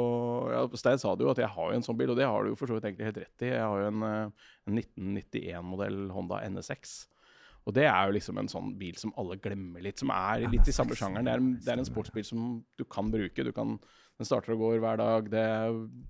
[0.51, 2.43] ja, Stein sa det jo at jeg har jo en sånn bil, og det har
[2.43, 3.53] du jo for så vidt egentlig helt rett i.
[3.53, 6.99] Jeg har jo en, eh, en 1991-modell Honda NSX.
[7.67, 10.69] Og det er jo liksom en sånn bil som alle glemmer litt, som er litt
[10.69, 11.27] i samme sjangeren.
[11.27, 12.45] Det er, en, det er en sportsbil som
[12.79, 13.45] du kan bruke.
[13.45, 13.75] Du kan,
[14.17, 15.29] den starter og går hver dag.
[15.29, 15.43] Det,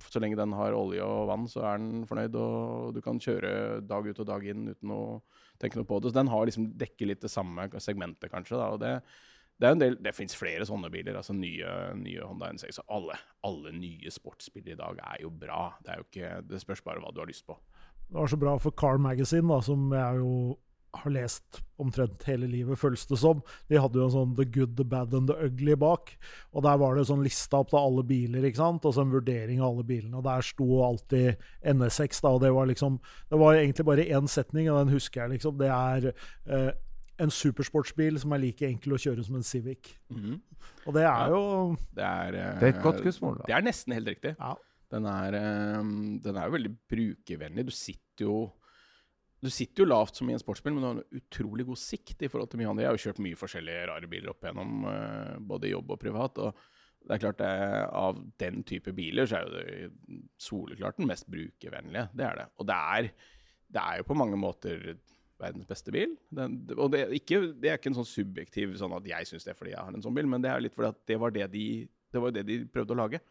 [0.08, 2.38] så lenge den har olje og vann, så er den fornøyd.
[2.40, 5.02] Og du kan kjøre dag ut og dag inn uten å
[5.60, 6.14] tenke noe på det.
[6.14, 8.56] Så den har liksom dekker litt det samme segmentet, kanskje.
[8.56, 8.70] Da.
[8.78, 8.94] Og det,
[9.60, 11.20] det, er det finnes flere sånne biler.
[11.20, 12.80] altså Nye, nye Honda N6.
[12.88, 15.74] Alle, alle nye sportsbiler i dag er jo bra.
[15.84, 17.58] Det, er jo ikke, det spørs bare hva du har lyst på.
[18.10, 20.32] Det var så bra for Car Magazine, da, som er jo
[20.93, 23.41] har lest omtrent hele livet, føles det som.
[23.69, 26.12] De hadde jo en sånn The Good, The Bad and The Ugly bak.
[26.54, 28.86] Og der var det sånn lista opp til alle biler, ikke sant?
[28.86, 30.17] og så en vurdering av alle bilene.
[30.19, 32.99] Og der sto alltid NS6, da, og det var liksom
[33.30, 35.58] Det var egentlig bare én setning, og den husker jeg, liksom.
[35.60, 36.71] Det er eh,
[37.19, 39.93] en supersportsbil som er like enkel å kjøre som en Civic.
[40.10, 40.39] Mm -hmm.
[40.86, 43.41] Og det er ja, jo det er, uh, det er, et godt kussmål.
[43.45, 44.36] Det er nesten helt riktig.
[44.39, 44.54] Ja.
[44.91, 47.65] Den, er, um, den er jo veldig brukervennlig.
[47.65, 48.52] Du sitter jo
[49.39, 52.25] du sitter jo lavt som i en sportsbil, men du har en utrolig god sikt
[52.25, 52.84] i forhold til mye annet.
[52.84, 56.41] Jeg har jo kjørt mye forskjellige rare biler opp igjennom, uh, både jobb og privat.
[56.43, 56.65] og
[56.99, 57.52] det er klart det,
[57.95, 62.10] Av den type biler så er jo det soleklart den mest brukervennlige.
[62.12, 62.47] Det er det.
[62.60, 63.08] Og det er,
[63.69, 64.91] det er jo på mange måter
[65.39, 66.17] verdens beste bil.
[66.36, 69.54] Den, og det, ikke, det, er ikke en sånn subjektiv sånn at jeg syns det
[69.54, 71.32] er fordi jeg har en sånn bil, men det er litt fordi at det var
[71.36, 73.21] det de, det var det de prøvde å lage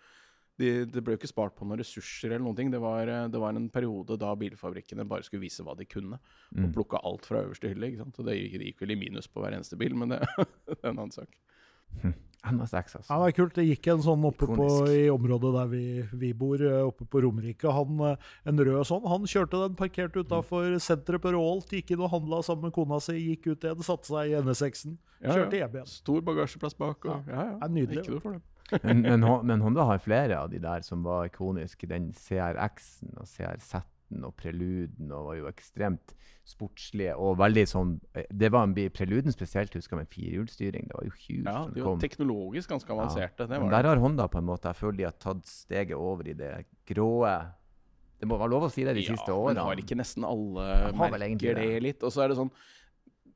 [0.58, 2.70] de, det ble jo ikke spart på noen ressurser eller noen ting.
[2.74, 6.18] Det var, eh, det var, en periode da bilfabrikkene bare skulle vise hva de kunne,
[6.50, 6.64] mm.
[6.64, 7.92] og plukka alt fra øverste hylle.
[7.92, 8.18] ikke sant?
[8.18, 10.22] Og det gikk, det gikk vel i minus på hver eneste bil, men det,
[10.68, 11.38] det er en annen sak.
[12.02, 12.16] Hm.
[12.48, 13.10] NSX, altså.
[13.10, 13.54] Ja, det er kult.
[13.56, 15.84] Det gikk en sånn oppe på, i området der vi,
[16.20, 17.70] vi, bor, eh, oppe på Romerike.
[17.74, 19.08] Han, eh, en rød sånn.
[19.10, 21.74] Han kjørte den parkert utafor senteret på Råholt.
[21.74, 24.94] Gikk inn og handla sammen med kona si, gikk ut igjen, satte seg i NSX-en.
[25.18, 25.90] Kjørte hjem igjen.
[25.90, 27.02] Stor bagasjeplass bak.
[27.02, 27.48] Og, ja, ja.
[27.50, 27.58] ja.
[27.58, 28.06] Det er nydelig.
[28.06, 28.46] Ikke noe for dem
[28.82, 31.88] men, men, men, Honda har flere av de der som var ikoniske.
[31.90, 36.14] Den CRX-en og CRZ-en og Preluden og var jo ekstremt
[36.48, 40.88] sportslige og veldig sånn eh, Det var en bil, Preluden spesielt, husker jeg, med firehjulsstyring.
[40.88, 41.44] Det var jo huge.
[41.44, 43.48] Ja, de var teknologisk ganske avanserte.
[43.48, 43.60] Ja.
[43.60, 46.36] men der har Honda på en måte Jeg føler de har tatt steget over i
[46.38, 46.54] det
[46.88, 47.36] gråe.
[48.18, 49.60] Det må være lov å si det de ja, siste årene.
[49.60, 52.02] Men har ikke nesten alle merker det litt?
[52.02, 52.52] Og så er det sånn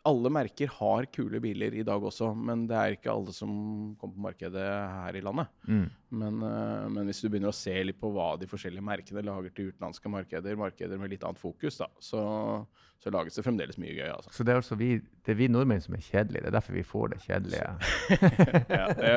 [0.09, 3.51] alle merker har kule biler i dag også, men det er ikke alle som
[4.01, 5.53] kommer på markedet her i landet.
[5.69, 5.85] Mm.
[6.23, 9.55] Men, uh, men, hvis du begynner å se litt på hva de forskjellige merkene lager
[9.55, 12.23] til utenlandske markeder, markeder med litt annet fokus, da, så,
[13.03, 14.09] så lages det fremdeles mye gøy.
[14.11, 14.35] Altså.
[14.35, 16.43] Så det er altså vi, det er vi nordmenn som er kjedelige?
[16.43, 17.71] Det er derfor vi får det kjedelige?
[18.81, 19.15] ja, det,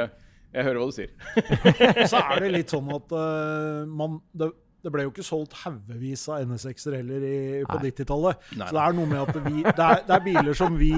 [0.53, 1.17] jeg hører hva du sier.
[2.13, 4.53] så er det litt sånn at uh, man det,
[4.85, 8.43] det ble jo ikke solgt haugevis av NSX-er heller i, på 90-tallet.
[8.53, 10.91] Så det er noe med at vi, det, er, det, er biler som vi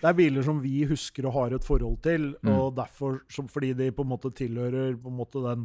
[0.00, 2.34] det er biler som vi husker og har et forhold til.
[2.44, 2.52] Mm.
[2.52, 5.64] og derfor, som, Fordi de på en måte tilhører på en måte den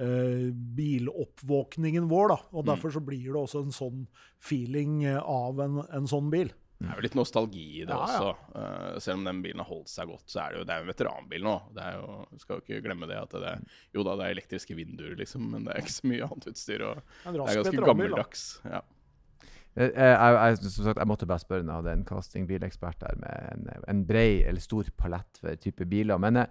[0.00, 0.48] uh,
[0.80, 2.32] biloppvåkningen vår.
[2.32, 2.68] da, og mm.
[2.72, 4.02] Derfor så blir det også en sånn
[4.40, 6.54] feeling av en, en sånn bil.
[6.80, 8.28] Det er jo litt nostalgi i det ja, også.
[8.54, 8.60] Ja.
[8.94, 10.84] Uh, selv om den bilen har holdt seg godt, så er det jo det er
[10.84, 11.52] en veteranbil nå.
[11.76, 13.66] Det er jo, skal jo ikke glemme det at det er,
[13.96, 16.86] Jo da, det er elektriske vinduer, liksom, men det er ikke så mye annet utstyr.
[16.88, 18.46] Og det er ganske gammeldags.
[18.64, 18.80] Ja.
[19.76, 23.52] Jeg, jeg, jeg, sagt, jeg, måtte bare spørre når jeg hadde en castingbilekspert der med
[23.52, 26.18] en, en brei eller stor palett for type biler.
[26.22, 26.48] Men jeg,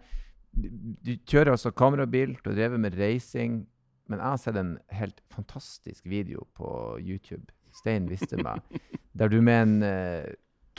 [0.62, 3.63] eh, du kjører altså kamerabil, du har drevet med racing.
[4.10, 6.70] Men jeg har sett en helt fantastisk video på
[7.02, 8.62] YouTube Stein visste meg,
[9.17, 10.29] der du med en uh,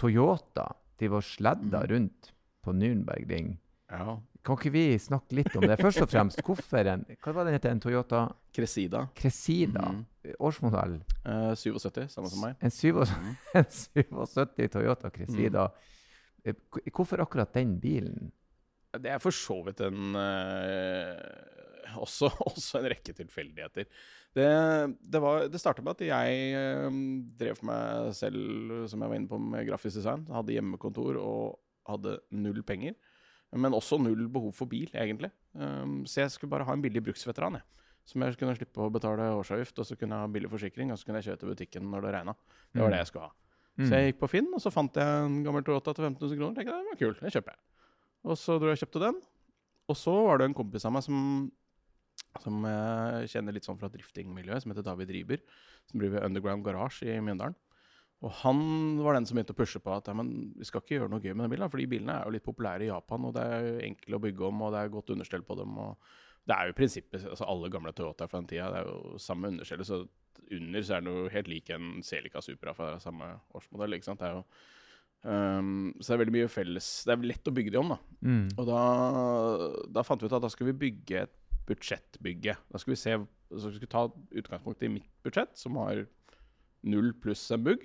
[0.00, 1.86] Toyota de var sledda mm.
[1.88, 3.54] rundt på Nürnberg Ring.
[3.90, 4.18] Ja.
[4.44, 5.76] Kan ikke vi snakke litt om det?
[5.80, 7.66] Først og fremst, hvorfor en Hva var den het?
[7.68, 8.26] En Toyota
[8.56, 9.06] Cresida.
[9.16, 9.86] Cresida.
[9.92, 10.34] Mm.
[10.40, 10.98] Årsmodell?
[11.24, 12.56] Uh, 77, samme som meg.
[12.60, 13.32] En, 77, mm.
[13.60, 15.66] en 77 Toyota Cresida.
[15.68, 16.52] Mm.
[16.52, 18.30] Eh, hvorfor akkurat den bilen?
[18.96, 21.16] Det er for så vidt en uh,
[22.04, 23.88] også, også, en rekke tilfeldigheter.
[24.36, 24.48] Det,
[25.00, 27.00] det, var, det starta med at jeg um,
[27.40, 30.26] drev for meg selv, som jeg var inne på, med grafisk design.
[30.30, 31.58] Hadde hjemmekontor og
[31.90, 32.96] hadde null penger.
[33.50, 35.32] Men også null behov for bil, egentlig.
[35.58, 37.58] Um, så jeg skulle bare ha en billig bruksveteran.
[37.58, 37.86] Jeg.
[38.10, 40.98] Som jeg kunne slippe å betale årsavgift, og så kunne jeg ha billig forsikring, og
[40.98, 42.36] så kunne jeg kjøre til butikken når det regna.
[42.70, 42.94] Det var mm.
[42.94, 43.34] det jeg skulle ha.
[43.80, 43.84] Mm.
[43.86, 46.40] Så jeg gikk på Finn, og så fant jeg en gammel Toyota til 15 000
[46.40, 46.56] kroner.
[46.56, 47.62] Tenkte den var kul, den kjøper jeg.
[48.28, 49.20] Og så dro jeg og kjøpte den.
[49.90, 51.16] Og så var det en kompis av meg som
[52.38, 55.42] som jeg kjenner litt sånn fra driftingmiljøet, som heter David Riiber.
[55.90, 57.58] Som driver Underground Garage i Mjøndalen.
[58.20, 58.58] Og han
[59.00, 61.46] var den som begynte å pushe på at vi skal ikke gjøre noe gøy med
[61.46, 61.70] den bilen.
[61.72, 64.48] For de bilene er jo litt populære i Japan, og det er enkle å bygge
[64.50, 65.78] om, og det er godt understell på dem.
[65.80, 66.10] og
[66.44, 69.22] Det er jo i prinsippet altså Alle gamle Toyota fra den tida det er jo
[69.22, 69.88] samme understellet.
[69.88, 70.04] Så
[70.50, 73.96] under så er den jo helt lik en Celica Supra fra samme årsmodell.
[73.96, 74.20] ikke sant?
[74.20, 74.44] Det er jo,
[75.20, 77.98] Um, så det er veldig mye felles Det er lett å bygge de om, da.
[78.24, 78.46] Mm.
[78.56, 78.84] Og da,
[79.92, 81.34] da fant vi ut at da skal vi bygge et
[81.68, 82.56] budsjettbygge.
[82.70, 83.18] Da skal vi se
[83.58, 86.04] så vi ta utgangspunkt i mitt budsjett, som har
[86.86, 87.82] null pluss en bugg.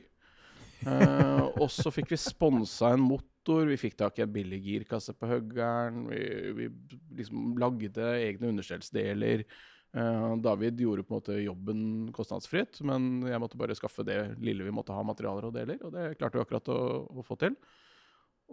[0.86, 5.16] Uh, og så fikk vi sponsa en motor, vi fikk tak i en billig girkasse
[5.18, 6.06] på huggeren.
[6.12, 6.22] Vi,
[6.60, 6.70] vi
[7.22, 9.46] liksom lagde egne understellsdeler.
[9.96, 11.82] Uh, David gjorde på en måte jobben
[12.14, 15.96] kostnadsfritt, men jeg måtte bare skaffe det lille vi måtte ha materialer og deler, og
[15.96, 17.58] det klarte vi akkurat å, å få til.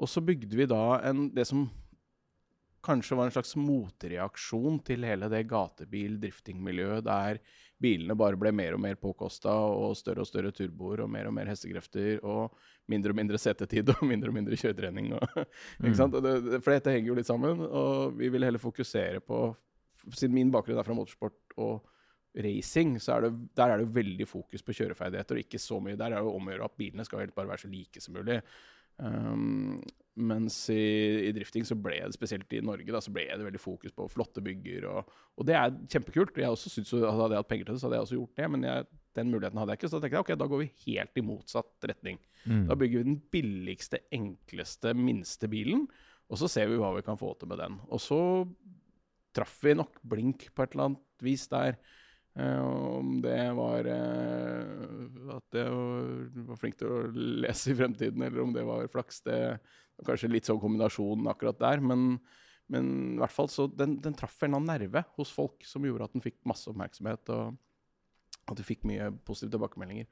[0.01, 1.67] Og så bygde vi da en, det som
[2.83, 7.41] kanskje var en slags motreaksjon til hele det gatebil-driftingmiljøet der
[7.83, 11.35] bilene bare ble mer og mer påkosta og større og større turboer og mer og
[11.37, 12.55] mer hestekrefter og
[12.91, 15.13] mindre og mindre setetid og mindre og mindre kjøretrening.
[15.19, 15.43] Og,
[15.89, 19.45] ikke det, for dette henger jo litt sammen, og vi ville heller fokusere på
[20.03, 21.85] Siden min bakgrunn er fra motorsport og
[22.43, 25.95] racing, så er det, der er det veldig fokus på kjøreferdigheter, og ikke så mye.
[25.95, 28.03] Der er det jo om å gjøre at bilene skal helt bare være så like
[28.03, 28.41] som mulig.
[28.99, 29.79] Um,
[30.15, 30.77] mens i,
[31.29, 34.09] i, drifting, så ble det spesielt i Norge, da, så ble det veldig fokus på
[34.13, 34.85] flotte bygger.
[34.91, 36.37] Og, og det er kjempekult.
[36.37, 38.51] Jeg også synes, Hadde jeg hatt penger til det, så hadde jeg også gjort det.
[38.53, 39.91] Men jeg, den muligheten hadde jeg ikke.
[39.91, 42.21] Så da tenkte jeg ok, da går vi helt i motsatt retning.
[42.45, 42.67] Mm.
[42.69, 45.87] Da bygger vi den billigste, enkleste, minste bilen.
[46.33, 47.81] Og så ser vi hva vi kan få til med den.
[47.89, 48.21] Og så
[49.37, 51.81] traff vi nok blink på et eller annet vis der.
[52.33, 58.45] Uh, om det var uh, at jeg var flink til å lese i fremtiden, eller
[58.45, 59.21] om det var flaks.
[59.27, 61.85] Det var kanskje litt sånn kombinasjon akkurat der.
[61.85, 62.17] Men,
[62.73, 65.85] men i hvert fall så den, den traff en eller annen nerve hos folk som
[65.85, 70.09] gjorde at den fikk masse oppmerksomhet, og at du fikk mye positive tilbakemeldinger.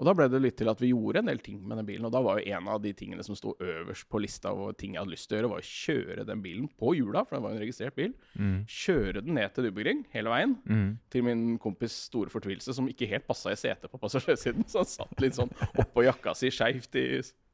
[0.00, 2.06] Og da ble det litt til at vi gjorde en del ting med den bilen.
[2.08, 4.96] Og da var jo en av de tingene som sto øverst på lista over ting
[4.96, 7.42] jeg hadde lyst til å gjøre, var å kjøre den bilen på hjula, for det
[7.44, 8.12] var jo en registrert bil.
[8.34, 8.56] Mm.
[8.72, 10.56] Kjøre den ned til Dubbegring hele veien.
[10.64, 10.90] Mm.
[11.12, 14.66] Til min kompis store fortvilelse, som ikke helt passa i setet på passasjersiden.
[14.70, 17.06] Så han satt litt sånn oppå jakka si skeivt i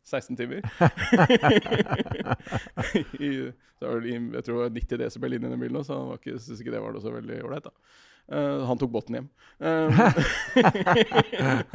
[0.08, 0.64] 16 timer.
[3.20, 6.38] I, det, jeg tror det var 90 desibel inn i den bilen, så han ikke,
[6.40, 7.68] syntes ikke det var noe så veldig ålreit.
[8.28, 9.28] Eh, han tok båten hjem.
[9.60, 9.88] Eh,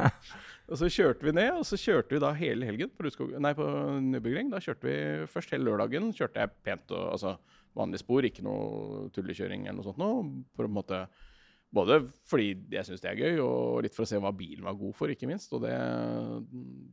[0.64, 3.52] og så kjørte vi ned, og så kjørte vi da hele helgen på, Rudskog, nei,
[3.58, 3.66] på
[4.00, 4.48] Nürburgring.
[4.52, 4.96] Da kjørte vi
[5.30, 7.36] først hele lørdagen kjørte jeg pent og altså
[7.76, 10.24] vanlig spor, ikke noe tullekjøring eller noe sånt noe.
[10.56, 11.04] På en måte
[11.74, 11.98] både
[12.30, 14.94] fordi jeg syns det er gøy, og litt for å se hva bilen var god
[14.96, 15.52] for, ikke minst.
[15.56, 15.74] Og det,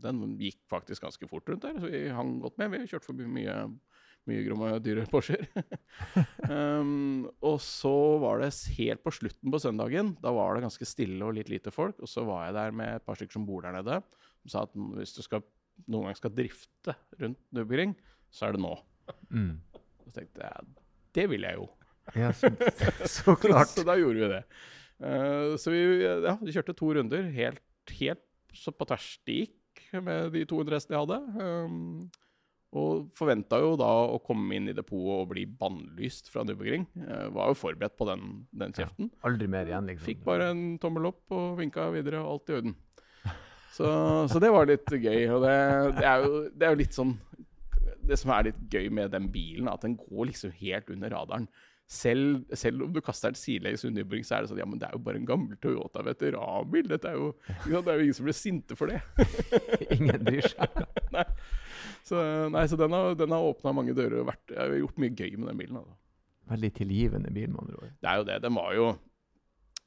[0.04, 2.74] den gikk faktisk ganske fort rundt der, så vi hang godt med.
[2.74, 3.58] Vi kjørte forbi mye,
[4.30, 5.48] mye gromme, dyre Porscher.
[6.52, 11.26] um, og så var det helt på slutten på søndagen, da var det ganske stille
[11.26, 11.98] og litt lite folk.
[12.02, 14.02] Og så var jeg der med et par stykker som bor der nede,
[14.44, 15.44] som sa at hvis du skal,
[15.88, 17.96] noen gang skal drifte rundt Nubbegring,
[18.32, 18.76] så er det nå.
[19.34, 19.56] Mm.
[20.06, 20.72] Så tenkte jeg
[21.12, 21.68] det vil jeg jo.
[22.16, 22.52] Ja, så,
[23.18, 23.74] så klart.
[23.74, 24.44] Så da gjorde vi det.
[25.02, 27.64] Uh, så vi, ja, vi kjørte to runder helt,
[27.98, 31.20] helt så på tvers det gikk med de 200 hestene jeg hadde.
[31.40, 32.10] Um,
[32.72, 36.86] og forventa jo da å komme inn i depotet og bli bannlyst fra Nürburgring.
[36.96, 39.10] Uh, var jo forberedt på den, den kjeften.
[39.28, 40.08] Aldri mer igjen, liksom.
[40.08, 42.78] Fikk bare en tommel opp og vinka videre, og alt i orden.
[43.72, 43.88] Så,
[44.32, 45.26] så det var litt gøy.
[45.36, 45.58] Og det,
[46.00, 47.14] det, er jo, det er jo litt sånn
[48.08, 51.48] Det som er litt gøy med den bilen, at den går liksom helt under radaren.
[51.92, 54.80] Selv, selv om du kaster den sidelengs under Nürburgring, så er det sånn Ja, men
[54.80, 56.88] det er jo bare en gammel Toyota veteranbil.
[56.88, 57.34] Dette er jo
[57.68, 57.82] ja.
[57.82, 59.02] Det er jo ingen som blir sinte for det.
[59.98, 60.80] Ingen bryr seg.
[61.18, 61.26] nei.
[62.08, 62.22] Så,
[62.54, 65.14] nei, så den har, den har åpna mange dører og vært, jeg har gjort mye
[65.14, 65.82] gøy med den bilen.
[65.82, 65.98] Altså.
[66.52, 67.94] Veldig tilgivende bil, med andre ord.
[68.00, 68.40] Det er jo det.
[68.46, 68.88] Den var jo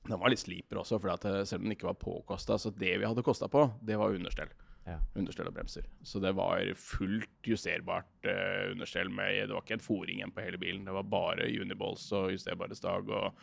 [0.04, 2.58] den var litt sliper også, for eh, selv om den ikke var påkosta.
[2.60, 4.52] Så det vi hadde kosta på, det var understell.
[4.84, 4.98] Ja.
[5.16, 5.86] Understell og bremser.
[6.04, 9.08] Så det var fullt justerbart eh, understell.
[9.08, 10.84] med, Det var ikke en foring igjen på hele bilen.
[10.84, 13.38] Det var bare uniballs og justerbare stag og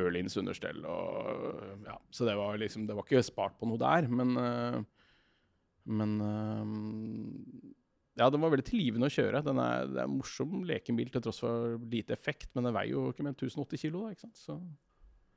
[0.00, 0.80] Ørlins understell.
[0.88, 1.98] Og, ja.
[2.10, 4.84] Så det var liksom, det var ikke spart på noe der, men eh,
[5.86, 7.74] Men eh,
[8.16, 9.44] ja, den var veldig tilgivende å kjøre.
[9.44, 12.96] Den er, det er en morsom lekebil til tross for lite effekt, men den veier
[12.96, 14.06] jo ikke mer enn 1080 kilo.
[14.06, 14.40] Da, ikke sant?
[14.40, 14.56] Så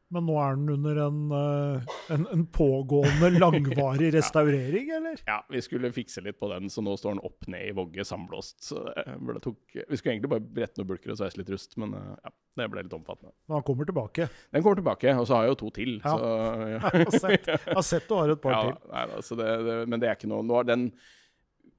[0.09, 5.21] Men nå er den under en, eh, en, en pågående, langvarig restaurering, eller?
[5.27, 8.05] Ja, vi skulle fikse litt på den, så nå står den opp ned i vogge
[8.07, 8.63] samblåst.
[8.71, 11.93] Så det tok, vi skulle egentlig bare brette noen bulker og sveise litt rust, men
[11.99, 13.35] eh, ja, det ble litt omfattende.
[13.45, 14.29] Men han kommer tilbake.
[14.49, 15.95] Den kommer tilbake, og så har jeg jo to til.
[16.01, 16.15] Ja.
[16.17, 16.33] Så,
[16.73, 16.81] ja.
[16.81, 18.91] Jeg har sett, jeg har sett du har et par ja, til.
[18.95, 20.89] nei, altså det, det, men det er ikke noe Nå har den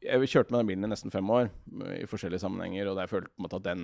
[0.04, 1.50] Jeg kjørte med den bilen i nesten fem år
[1.98, 3.82] i forskjellige sammenhenger, og jeg følte på en måte at den,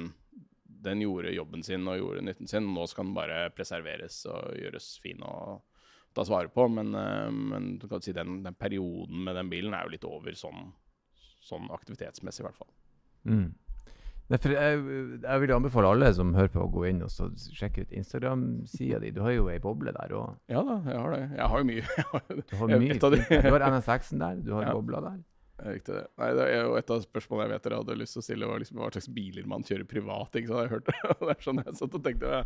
[0.87, 2.67] den gjorde jobben sin og gjorde nytten sin.
[2.75, 5.61] Nå skal den bare preserveres og gjøres fin og
[6.17, 6.65] tas vare på.
[6.73, 10.07] Men, eh, men du kan si den, den perioden med den bilen er jo litt
[10.09, 10.71] over sånn,
[11.45, 12.73] sånn aktivitetsmessig, i hvert fall.
[13.27, 13.47] Mm.
[14.27, 14.41] Jeg,
[15.23, 18.99] jeg vil anbefale alle som hører på, å gå inn og så sjekke ut Instagram-sida
[19.05, 19.13] di.
[19.15, 20.33] Du har jo ei boble der òg.
[20.51, 21.21] Ja da, jeg har det.
[21.37, 21.85] Jeg har jo mye.
[22.11, 24.73] Har, Du har Jeg- mye et de- Du har NSX-en der, du har Ja.
[24.75, 25.21] bobla der.
[25.57, 26.03] Det Riktig det.
[26.21, 28.49] Nei, det er jo Et av spørsmålene jeg vet dere hadde lyst til å stille,
[28.51, 30.35] var liksom hva slags biler man kjører privat.
[30.37, 30.61] ikke sant?
[30.67, 32.41] Jeg hørte, det er sånn jeg satt og tenkte ja.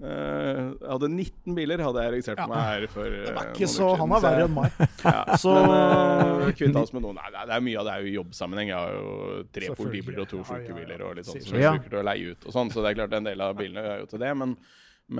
[0.00, 2.46] Eh, Jeg hadde 19 biler hadde jeg registrert Ja.
[2.48, 4.80] meg her for Det eh, er ikke så, han er verre enn meg.
[5.04, 7.20] Ja, Så- men uh, kvitta oss med noen.
[7.20, 8.72] Nei, det er- mye av det er jo jobbsammenheng.
[8.72, 12.06] Jeg har jo tre politibiler og to sjukebiler og litt sånn som jeg bruker å
[12.08, 14.24] leie ut og sånn, så det er klart en del av bilene er jo til
[14.24, 14.32] det.
[14.40, 14.56] Men,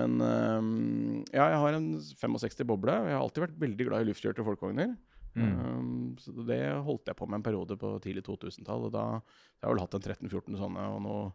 [0.01, 2.97] men øhm, ja, jeg har en 65 boble.
[3.05, 4.95] Jeg har alltid vært veldig glad i luftkjørte folkevogner.
[5.35, 5.59] Mm.
[5.59, 8.87] Um, så det holdt jeg på med en periode på tidlig 2000-tall.
[8.87, 11.25] Og da jeg har vel hatt en 13-14 sånne, og noe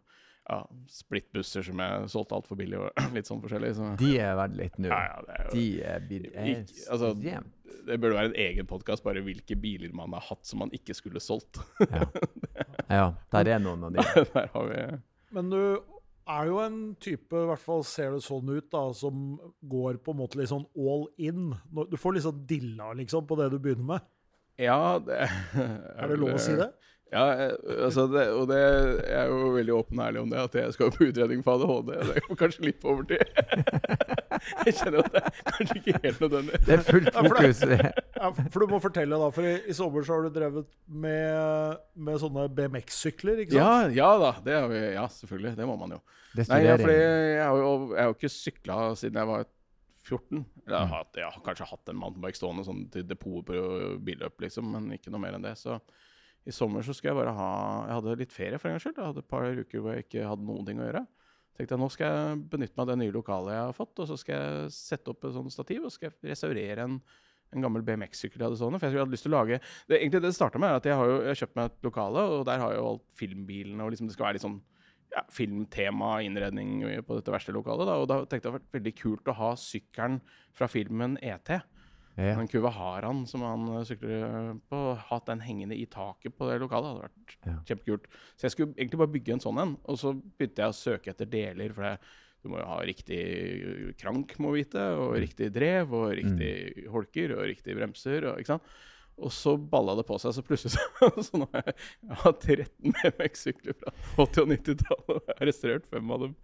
[0.49, 0.57] ja,
[0.89, 3.73] splittbusser som jeg solgte altfor billig, og litt sånn forskjellig.
[3.77, 3.91] Så.
[4.01, 4.89] De er verdt litt nå.
[4.91, 7.13] Ja, ja, det er jo De er, er Ikke- altså,
[7.81, 10.95] det burde være en egen podkast bare hvilke biler man har hatt som man ikke
[10.97, 11.61] skulle solgt.
[11.85, 12.05] Ja.
[12.99, 14.05] ja, der er noen av de.
[14.35, 14.83] Der har vi
[15.31, 15.61] Men du
[16.31, 19.35] er jo en type, i hvert fall ser det sånn ut, da, som
[19.71, 21.51] går på en måte litt sånn all in.
[21.91, 24.07] Du får litt sånn dilla liksom på det du begynner med.
[24.61, 26.69] Ja, det Er det lov å si det?
[27.11, 27.25] Ja,
[27.83, 30.75] altså det, og det jeg er jo veldig åpen og ærlig om det, at jeg
[30.77, 31.89] skal på utredning for ADHD.
[31.91, 33.19] Det er jo kanskje litt på overtid.
[34.65, 36.59] Jeg kjenner at det er kanskje ikke helt nødvendig.
[36.65, 37.59] Det er fullt fokus.
[37.61, 37.91] Ja,
[38.53, 42.19] for du må fortelle, da, for i, i sommer så har du drevet med, med
[42.21, 43.95] sånne BMX-sykler, ikke sant?
[43.95, 44.31] ja ja da.
[44.45, 45.55] Det har vi, ja, selvfølgelig.
[45.57, 46.01] Det må man jo.
[46.37, 49.49] Nei, ja, fordi jeg har jo, jeg har jo ikke sykla siden jeg var
[50.01, 50.45] 14.
[50.65, 53.65] Eller jeg har, hatt, jeg har kanskje hatt en mountainbike stående sånn til depot på
[54.05, 55.55] billøp, liksom, men ikke noe mer enn det.
[55.59, 55.77] Så
[56.47, 57.49] i sommer så skulle jeg bare ha
[57.85, 58.97] Jeg hadde litt ferie for en gangs skyld.
[58.97, 61.03] Jeg hadde et par uker hvor jeg ikke hadde noen ting å gjøre.
[61.57, 64.09] tenkte jeg nå skal jeg benytte meg av det nye lokalet jeg har fått, og
[64.09, 66.97] så skal jeg sette opp et sånt stativ og skal jeg restaurere en,
[67.53, 68.79] en gammel BMX-sykkel jeg hadde stående.
[68.79, 69.59] For jeg hadde lyst til å lage
[69.89, 71.87] det, Egentlig det starta med er at jeg har jo jeg har kjøpt meg et
[71.89, 74.61] lokale, og der har jeg jo alt filmbilene, og liksom det skal være litt sånn
[75.11, 77.89] ja, filmtema, innredning på dette verste lokalet.
[77.89, 77.97] Da.
[77.99, 80.21] Og da tenkte jeg det hadde vært veldig kult å ha sykkelen
[80.55, 81.51] fra filmen ET.
[82.19, 82.35] Ja.
[82.37, 86.57] Den Kuvaharaen som han eh, sykler eh, på, hatt den hengende i taket på det
[86.63, 86.91] lokalet.
[86.91, 87.53] hadde vært Ja.
[87.67, 88.07] kjempekult.
[88.35, 89.77] Så jeg skulle egentlig bare bygge en sånn en.
[89.87, 91.73] Og så begynte jeg å søke etter deler.
[91.73, 91.93] for det,
[92.41, 93.21] du må jo ha riktig
[94.01, 98.31] krank, må vite, og riktig drev, og riktig holker, og riktig bremser.
[98.31, 98.71] Og, ikke sant?
[99.21, 101.77] og så balla det på seg, så plutselig så, så nå har jeg,
[102.07, 106.35] jeg har 13 BMX-sykler fra 80- og 90-tallet, og jeg har restaurert fem av dem.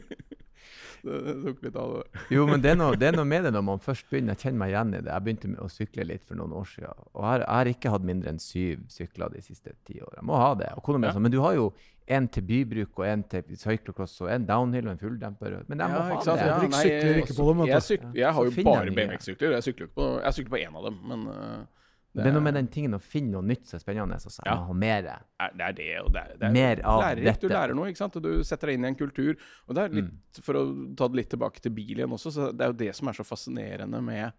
[1.04, 2.24] det, det tok litt av det der.
[2.36, 4.36] Jo, men det er, noe, det er noe med det når man først begynner.
[4.36, 5.12] Jeg kjenner meg igjen i det.
[5.12, 7.06] Jeg begynte å sykle litt for noen år siden.
[7.10, 10.20] Og jeg har, jeg har ikke hatt mindre enn syv sykler de siste ti årene.
[10.20, 10.70] Jeg må ha det.
[10.76, 11.70] Og kona mi sa men du har jo
[12.10, 15.58] en til bybruk og en til cyclocross og en downhill og en fulldemper.
[15.70, 16.40] Men jeg må Ja, ha ikke sant?
[16.40, 16.46] det.
[16.46, 17.60] Ja, nei, sykler ikke på dem.
[17.70, 18.94] Jeg, syk, jeg har jo bare.
[18.96, 19.52] BMX-sykler.
[19.58, 21.60] Jeg sykler på Jeg sykler på én av dem, men uh,
[22.12, 24.48] Det er noe med den tingen å finne noe nytt som er spennende, så jeg
[24.50, 24.56] Ja.
[24.58, 25.04] må ha mer.
[25.06, 27.40] er, det er det, og det er, det er Mer av lærerikt.
[27.40, 28.16] Du lærer noe, ikke sant?
[28.18, 29.36] Og du setter deg inn i en kultur.
[29.68, 30.42] Og det er litt, Mm.
[30.42, 30.64] For å
[30.96, 33.12] ta det litt tilbake til bil igjen også, så det er jo det som er
[33.12, 34.32] så fascinerende med,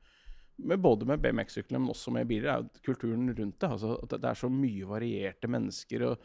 [0.59, 3.69] med både med BMX-syklene, men også med biler, er jo kulturen rundt det.
[3.71, 6.17] Altså, at det er så mye varierte mennesker, og,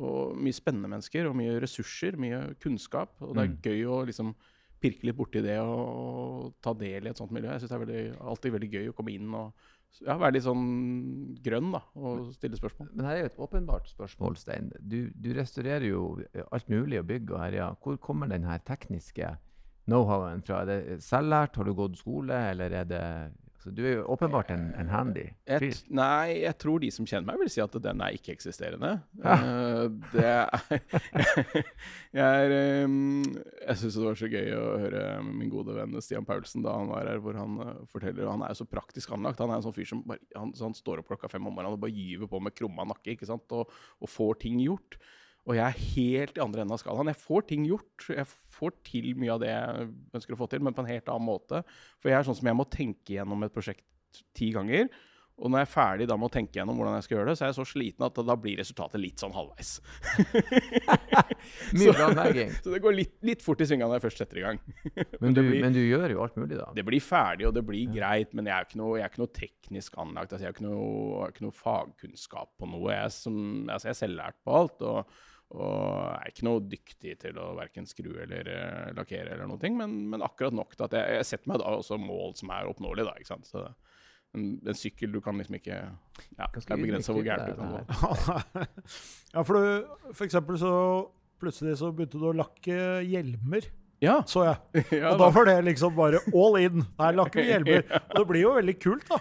[0.00, 3.10] og mye spennende mennesker, og mye ressurser, mye kunnskap.
[3.20, 3.58] Og det er Mm.
[3.62, 4.34] gøy å liksom
[4.82, 5.82] pirke litt borti det og,
[6.48, 7.50] og ta del i et sånt miljø.
[7.52, 9.52] Jeg syns det er veldig, alltid veldig gøy å komme inn og
[10.00, 12.88] ja, være litt sånn grønn da, og stille spørsmål.
[12.96, 14.72] Men her er jo et åpenbart spørsmål, Stein.
[14.80, 16.02] Du, du restaurerer jo
[16.50, 17.68] alt mulig å bygge og herja.
[17.84, 19.36] Hvor kommer den her tekniske
[19.86, 20.62] know-howen fra?
[20.62, 21.56] Er det selvlært?
[21.60, 23.04] Har du gått skole, eller er det
[23.62, 25.76] så Du er jo åpenbart en, en handy fyr.
[25.94, 28.92] nei, jeg tror de som kjenner meg, vil si at den er ikke-eksisterende.
[29.32, 30.48] Uh, det er
[32.18, 36.26] Jeg, er, um, jeg syns det var så gøy å høre min gode venn Stian
[36.28, 39.40] Paulsen da han var her, hvor han uh, forteller Han er jo så praktisk anlagt.
[39.42, 41.54] Han er en sånn fyr som bare, han, så han står opp klokka fem om
[41.54, 43.46] morgenen og bare gyver på med krumma nakke ikke sant?
[43.56, 43.70] Og,
[44.02, 44.98] og får ting gjort.
[45.48, 47.08] Og jeg er helt i andre enden av skalaen.
[47.10, 48.04] Jeg får ting gjort.
[48.14, 48.26] Jeg
[48.58, 51.26] får til mye av det jeg ønsker å få til, men på en helt annen
[51.26, 51.64] måte.
[51.98, 53.82] For jeg er sånn som jeg må tenke gjennom et prosjekt
[54.38, 54.86] ti ganger.
[55.42, 57.34] Og når jeg er ferdig da med å tenke gjennom hvordan jeg skal gjøre det,
[57.40, 59.70] så er jeg så sliten at da blir resultatet litt sånn halvveis.
[61.78, 62.52] Mye planlegging.
[62.62, 64.60] Så det går litt, litt fort i svingene når jeg først setter i gang.
[65.24, 66.68] Men du, blir- men du gjør jo alt mulig, da.
[66.76, 69.22] Det blir ferdig, og det blir greit, men jeg er ikke noe, jeg er ikke
[69.24, 70.32] noe teknisk anlagt.
[70.36, 72.88] Altså, jeg har ikke ikke noe fagkunnskap på noe.
[72.94, 73.36] Jeg som,
[73.72, 74.84] altså, jeg er selvlært på alt.
[74.86, 75.16] og
[75.52, 79.72] og jeg er ikke noe dyktig til å verken skru eller uh, lakkere, eller noe,
[79.76, 82.70] men, men akkurat nok til at jeg, jeg setter meg da også mål som er
[82.70, 83.08] oppnåelige.
[83.08, 83.50] Da, ikke sant?
[83.50, 83.66] Så
[84.32, 87.74] en, en sykkel du kan liksom ikke ja, Det er begrensa hvor gærent du kan
[87.76, 88.64] gå.
[89.34, 90.72] ja, for du, for eksempel så
[91.42, 93.68] plutselig så begynte du å lakke hjelmer,
[94.02, 94.82] Ja, så jeg.
[95.02, 95.34] ja Og da da.
[95.36, 96.86] var det liksom bare all in.
[96.98, 97.84] Her lakker vi hjelmer.
[98.00, 99.20] Og det blir jo veldig kult, da.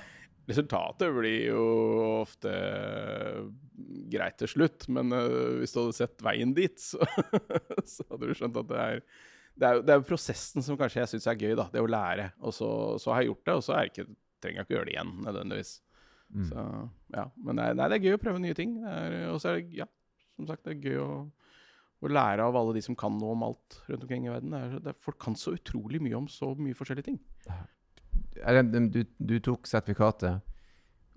[0.51, 1.65] Resultatet blir jo
[2.21, 2.51] ofte
[4.11, 4.87] greit til slutt.
[4.91, 7.01] Men uh, hvis du hadde sett veien dit, så,
[7.93, 9.05] så hadde du skjønt at det er
[9.61, 11.53] det er, det er prosessen som kanskje jeg syns er gøy.
[11.59, 12.31] da, Det å lære.
[12.39, 12.69] Og så,
[13.01, 14.05] så har jeg gjort det, og så er ikke,
[14.41, 15.73] trenger jeg ikke gjøre det igjen nødvendigvis.
[16.31, 16.45] Mm.
[16.47, 16.63] Så,
[17.17, 17.25] ja.
[17.45, 18.77] Men er, nei, det er gøy å prøve nye ting.
[19.33, 19.87] Og så er det, ja,
[20.37, 21.09] som sagt, det er gøy å,
[22.01, 24.55] å, lære av alle de som kan noe om alt rundt omkring i verden.
[24.55, 27.21] Det er, det, folk kan så utrolig mye om så mye forskjellige ting.
[28.95, 30.41] Du, du tok sertifikatet,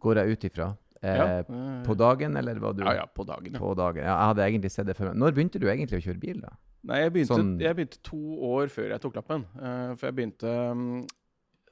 [0.02, 0.72] går jeg ut ifra.
[1.04, 1.40] Eh, ja,
[1.84, 3.52] på dagen, eller var du Ja, ja, på dagen.
[3.52, 3.60] Ja.
[3.60, 4.00] På dagen.
[4.02, 5.12] Ja, jeg hadde egentlig sett det før.
[5.12, 6.54] Når begynte du egentlig å kjøre bil, da?
[6.88, 7.54] Nei, jeg begynte, sånn...
[7.60, 9.46] jeg begynte, to år før jeg tok lappen.
[9.56, 10.84] Uh, for jeg begynte um,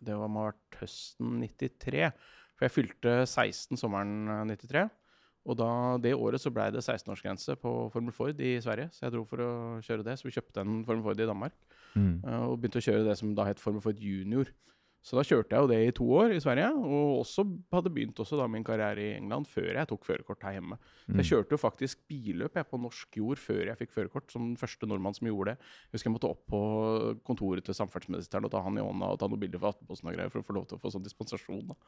[0.01, 2.11] Det var, må ha vært høsten 93.
[2.57, 4.87] For jeg fylte 16 sommeren 93.
[5.43, 8.93] Og da, det året så blei det 16-årsgrense på Formel Ford i Sverige.
[8.95, 9.53] Så jeg dro for å
[9.83, 10.19] kjøre det.
[10.21, 11.57] Så vi kjøpte en Formel Ford i Danmark.
[11.97, 12.21] Mm.
[12.25, 14.53] Uh, og begynte å kjøre det som da het Formel Ford Junior.
[15.03, 17.43] Så da kjørte jeg jo det i to år i Sverige, og også
[17.75, 20.79] hadde begynt også da min karriere i England før jeg tok førerkort her hjemme.
[21.09, 21.17] Mm.
[21.19, 24.61] Jeg kjørte jo faktisk billøp jeg på norsk jord før jeg fikk førerkort, som den
[24.61, 25.71] første nordmann som gjorde det.
[25.89, 26.63] Jeg husker jeg måtte opp på
[27.27, 30.19] kontoret til samferdselsministeren og ta han i hånda og ta noen bilder for Aftenposten og
[30.21, 31.79] greier for å få lov til å få sånn dispensasjon da,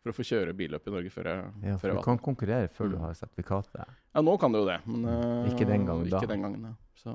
[0.00, 2.94] for å få kjøre billøp i Norge før jeg Ja, for du kan konkurrere før
[2.94, 3.02] du mm.
[3.04, 3.96] har sertifikatet?
[4.16, 6.22] Ja, nå kan du jo det, men uh, ikke den gangen da.
[6.22, 6.78] Ikke den gangen, ja.
[7.02, 7.12] Så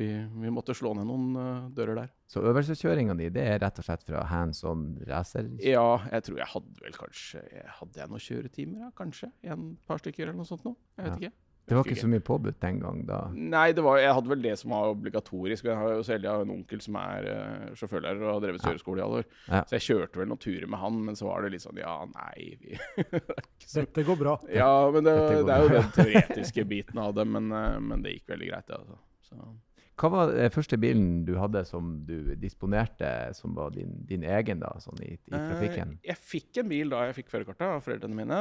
[0.00, 0.08] vi,
[0.40, 2.12] vi, måtte slå ned noen uh, dører der.
[2.30, 5.50] Så øvelseskjøringa di det er rett og slett fra hands on racer?
[5.60, 7.42] Ja, jeg tror jeg hadde vel kanskje
[7.80, 9.28] Hadde jeg noen kjøretimer, ja, kanskje?
[9.44, 10.78] En par stykker eller noe sånt noe?
[10.96, 11.20] Jeg vet ja.
[11.20, 11.42] ikke.
[11.62, 13.18] Det var ikke så mye påbudt den gang, da?
[13.32, 15.68] Nei, var, jeg hadde vel det som var obligatorisk.
[15.68, 18.66] Jeg har jo selv jeg har en onkel som er uh, sjåførlærer og har drevet
[18.66, 19.28] kjøreskole i alle år.
[19.46, 19.60] Ja.
[19.68, 21.94] Så jeg kjørte vel noen turer med han, men så var det litt sånn Ja,
[22.10, 22.74] nei vi,
[23.76, 24.34] Dette går bra.
[24.50, 25.14] Ja, men det,
[25.46, 27.28] det er jo den teoretiske biten av det.
[27.30, 28.80] Men, uh, men det gikk veldig greit, det.
[28.82, 28.98] Altså.
[29.30, 29.52] Så.
[30.00, 34.62] Hva var den første bilen du hadde som du disponerte, som var din, din egen
[34.62, 35.96] da, sånn i, i trafikken?
[35.98, 38.40] Uh, jeg fikk en bil da jeg fikk førerkortet av foreldrene mine.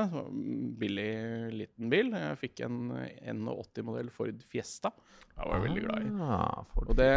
[0.79, 1.11] Billig,
[1.57, 2.13] liten bil.
[2.15, 2.79] Jeg fikk en
[3.51, 4.93] 81-modell Ford Fiesta.
[5.35, 6.15] Jeg var veldig glad i.
[6.71, 7.11] Ford og det,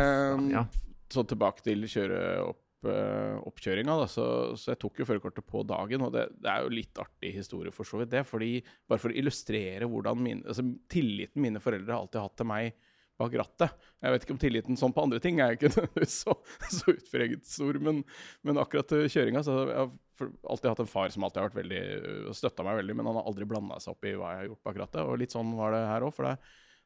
[0.55, 0.67] ja.
[1.15, 4.27] Så tilbake til kjøre opp uh, oppkjøringa, da, så,
[4.59, 6.05] så, jeg tok jo førerkortet på dagen.
[6.07, 8.25] Og det, det, er jo litt artig historie for så vidt, det.
[8.29, 8.57] fordi
[8.91, 12.91] Bare for å illustrere hvordan min, altså, tilliten mine foreldre har alltid hatt til meg
[13.21, 13.85] bak rattet.
[14.03, 15.71] Jeg vet ikke om tilliten sånn på andre ting er ikke
[16.11, 16.35] så,
[16.67, 18.03] så utpreget stor, men,
[18.47, 19.93] men akkurat til kjøringa jeg har
[20.23, 23.31] alltid hatt en far som alltid har vært veldig, støtta meg veldig, men han har
[23.31, 25.01] aldri blanda seg opp i hva jeg har gjort bak rattet.
[25.03, 26.15] Og litt sånn var det her òg.
[26.15, 26.37] For det,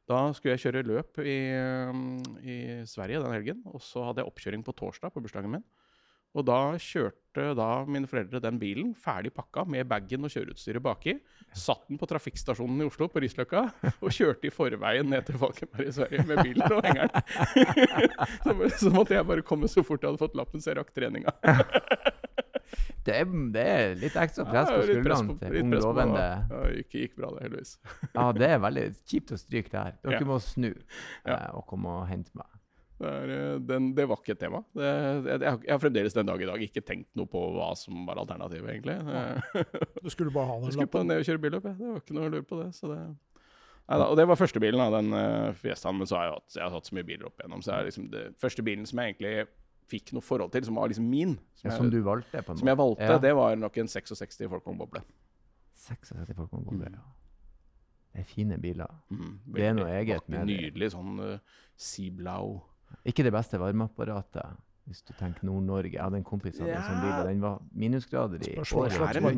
[0.09, 1.37] da skulle jeg kjøre løp i,
[2.41, 2.57] i
[2.89, 5.65] Sverige den helgen, og så hadde jeg oppkjøring på torsdag på bursdagen min.
[6.37, 11.15] Og da kjørte da mine foreldre den bilen ferdig pakka med bagen og kjøreutstyret baki.
[11.57, 13.63] Satt den på trafikkstasjonen i Oslo på Risløkka
[14.03, 17.09] og kjørte i forveien ned til Falkenberg i Sverige med bilen og hengeren.
[18.45, 20.93] så, så, måtte jeg bare komme så fort jeg hadde fått lappen, så jeg rakk
[20.93, 21.33] treninga.
[23.07, 23.25] det, er,
[23.55, 26.29] det, er, litt ekstra press på skuldrene til ung lovende.
[26.53, 27.75] Ja, gikk, gikk bra, det, heldigvis.
[28.13, 29.97] ja, det er veldig kjipt å stryke der.
[30.05, 30.29] Dere ja.
[30.29, 31.33] må snu ja.
[31.33, 32.58] Eh, og komme og hente meg.
[32.99, 34.59] Det, er, eh, den, det, var ikke et tema.
[34.75, 38.03] Det, jeg, jeg, har fremdeles den dag i dag ikke tenkt noe på hva som
[38.09, 38.97] var alternativet, egentlig.
[38.99, 39.63] Ja.
[40.03, 40.75] Du skulle bare ha den lappen?
[40.79, 42.69] Skulle på ned og kjøre billøp, Det var ikke noe å lure på det.
[42.75, 42.99] Så det
[43.89, 45.97] Neida, og det var første bilen, av den uh, Fiestaen.
[45.97, 47.63] Men så har jeg, hatt, jeg har hatt så mye biler opp igjennom.
[47.65, 49.47] Så er liksom det første bilen som jeg egentlig
[49.89, 51.37] fikk noe forhold til, som var liksom min.
[51.57, 52.43] Som, ja, som jeg, du valgte?
[52.43, 52.61] på noe.
[52.61, 53.21] Som jeg valgte, ja.
[53.23, 55.01] det var nok en 66 Folkong-boble.
[55.87, 56.99] 66 Folkong-boble, mm.
[56.99, 57.07] ja.
[58.13, 58.93] Det er fine biler.
[59.13, 60.59] Mm, det er noe eget med det.
[60.59, 62.59] Nydelig sånn uh, Sea Blau
[63.07, 64.59] ikke det beste varmeapparatet.
[64.89, 65.91] Hvis du tenker Nord-Norge.
[65.93, 66.81] Jeg hadde en kompis som hadde ja.
[66.81, 68.95] en sånn bil, og den var minusgrader i året.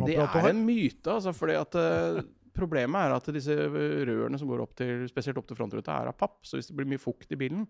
[0.07, 1.33] Det er en myte, altså.
[1.35, 2.21] fordi at uh,
[2.51, 6.17] Problemet er at disse rørene som går opp til, spesielt opp til frontruta, er av
[6.19, 6.41] papp.
[6.47, 7.63] Så hvis det blir mye fukt i bilen,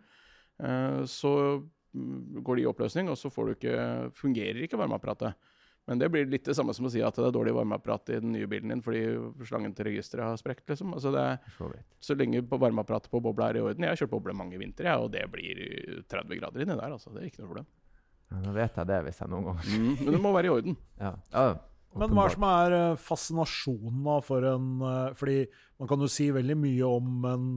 [0.61, 3.75] uh, så mm, går de i oppløsning, og så ikke,
[4.17, 5.37] fungerer ikke varmeapparatet.
[5.91, 8.19] Men det blir litt det samme som å si at det er dårlig varmeapparat i
[8.23, 9.01] den nye bilen din fordi
[9.43, 10.69] slangen til registeret har sprukket.
[10.71, 10.93] Liksom.
[10.95, 11.67] Altså så,
[11.99, 15.09] så lenge varmeapparatet på bobla er i orden Jeg har kjørt boble mange vintre, og
[15.11, 15.59] det blir
[16.07, 16.95] 30 grader inni der.
[16.95, 17.11] Altså.
[17.11, 17.67] Det er ikke noe problem.
[18.31, 20.53] Ja, nå vet jeg det hvis jeg noen gang mm, Men det må være i
[20.53, 20.79] orden.
[21.03, 21.11] ja.
[21.35, 21.45] ja.
[21.99, 25.37] Men hva er som er eh, fascinasjonen da for en eh, Fordi
[25.83, 27.47] man kan jo si veldig mye om en,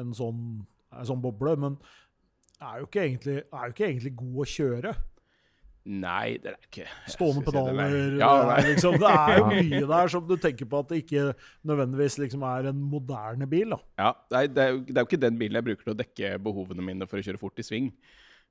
[0.00, 0.44] en, sånn,
[0.88, 1.76] en sånn, boble, men
[2.62, 4.98] er jo, egentlig, er jo ikke egentlig god å kjøre.
[5.82, 10.26] Nei, det er ikke Stående pedaler ja, er liksom, det er jo mye der som
[10.28, 11.24] du tenker på at det ikke
[11.66, 13.74] nødvendigvis liksom er en moderne bil.
[13.74, 13.80] da.
[13.98, 15.98] Ja, nei, det, er jo, det er jo ikke den bilen jeg bruker til å
[15.98, 17.90] dekke behovene mine for å kjøre fort i sving.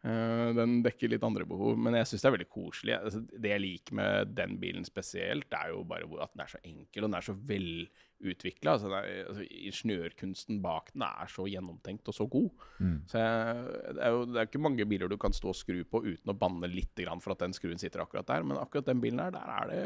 [0.02, 2.94] Uh, den dekker litt andre behov, men jeg syns det er veldig koselig.
[2.98, 6.62] Altså, det jeg liker med den bilen spesielt, er jo bare at den er så
[6.66, 8.74] enkel, og den er så velutvikla.
[8.74, 12.66] Altså, altså, ingeniørkunsten bak den er så gjennomtenkt og så god.
[12.82, 12.98] Mm.
[13.14, 15.84] Så jeg, det, er jo, det er ikke mange biler du kan stå og skru
[15.86, 18.48] på uten å banne litt grann for at den skruen sitter akkurat der.
[18.48, 19.86] Men akkurat den bilen her, der er det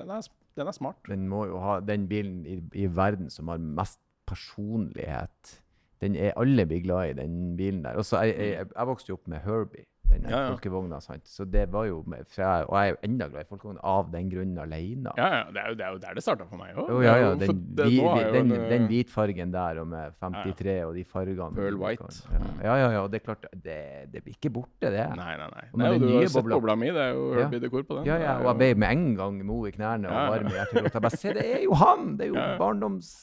[0.00, 1.04] Den er, den er smart.
[1.04, 5.58] Den må jo ha den bilen i, i verden som har mest personlighet.
[6.00, 7.96] Den er Alle blir glad i den bilen der.
[7.98, 10.50] Også, jeg, jeg, jeg vokste jo opp med Herbie, den Ja, ja.
[10.54, 11.00] folkevogna.
[11.04, 11.26] sant?
[11.28, 14.12] Så det var jo med, jeg, Og jeg er jo enda glad i folkevogna av
[14.12, 15.10] den grunnen alene.
[15.18, 16.88] Ja, ja, det er jo, det er jo der det starta for meg òg.
[16.94, 21.04] Oh, ja, ja, den, vi, vi, den, den hvitfargen der og med 53 og de
[21.04, 21.50] fargene.
[21.58, 22.08] Pearl white.
[22.32, 23.78] Ja, ja, ja, ja, det er klart, det,
[24.14, 25.04] det blir ikke borte, det.
[25.18, 25.66] Nei, nei, nei.
[25.82, 27.42] Nei, du har sett bobla- mi, det er jo Ja.
[27.42, 28.06] Herbie-dekor på den.
[28.08, 30.30] Ja, ja, og jeg ble med en gang mo i knærne og Ja, ja.
[30.30, 31.02] varm i hjertet.
[31.02, 32.14] Bare se, det er jo han!
[32.16, 32.58] Det er jo Ja, ja.
[32.62, 33.16] barndoms...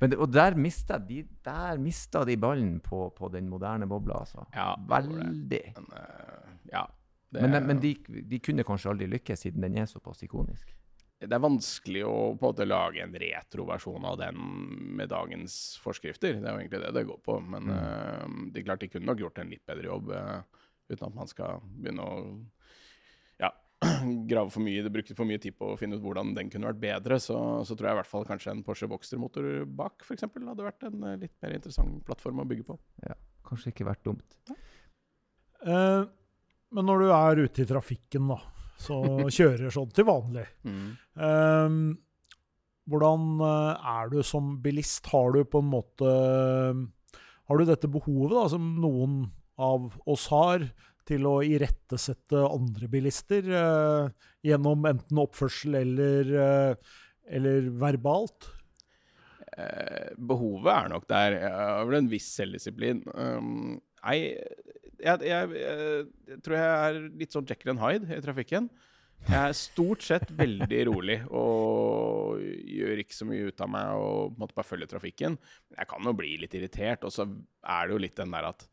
[0.00, 4.44] Men, og der mista de, der mistet de ballen på, på den moderne bobla, altså.
[4.54, 4.74] Ja.
[4.90, 5.62] Veldig.
[5.76, 6.86] Men, uh, ja.
[7.34, 7.94] Det, Men, men de,
[8.30, 10.74] de kunne kanskje aldri lykkes, siden den er såpass ikonisk.
[11.24, 14.36] det er vanskelig å på en måte lage en retroversjon av den
[14.98, 16.36] med dagens forskrifter.
[16.36, 17.38] Det er jo egentlig det det går på.
[17.40, 17.78] Men Mm.
[17.78, 20.42] uh, det er klart de kunne nok gjort en litt bedre jobb uh,
[20.90, 22.18] uten at man skal begynne å
[24.30, 24.82] grave for mye.
[24.84, 27.18] Det brukte for mye tid på å finne ut hvordan den kunne vært bedre.
[27.22, 30.66] Så, så tror jeg i hvert fall kanskje en Porsche Boxster-motor bak for eksempel, hadde
[30.66, 32.78] vært en eh, litt mer interessant plattform å bygge på.
[33.44, 34.38] Kanskje ikke vært dumt.
[35.64, 36.02] Eh,
[36.74, 38.40] men når du er ute i trafikken, da,
[38.80, 38.98] så
[39.38, 40.46] kjører sånn til vanlig.
[40.66, 41.78] Eh,
[42.90, 45.08] hvordan eh, er du som bilist?
[45.12, 46.10] Har du på en måte
[47.44, 49.24] Har du dette behovet, da, som noen
[49.60, 50.64] av oss har,
[51.08, 56.94] til å irettesette andre bilister eh, gjennom enten oppførsel eller, eh,
[57.38, 58.48] eller verbalt?
[59.54, 61.38] Eh, behovet er nok der.
[61.42, 63.04] Jeg har vel en viss selvdisiplin.
[63.14, 64.18] Um, nei,
[65.04, 68.68] jeg, jeg, jeg, jeg tror jeg er litt sånn Jekyll and Hyde i trafikken.
[69.24, 74.34] Jeg er stort sett veldig rolig og gjør ikke så mye ut av meg og
[74.40, 75.38] måtte bare følger trafikken.
[75.72, 78.66] Jeg kan jo bli litt irritert, og så er det jo litt den der at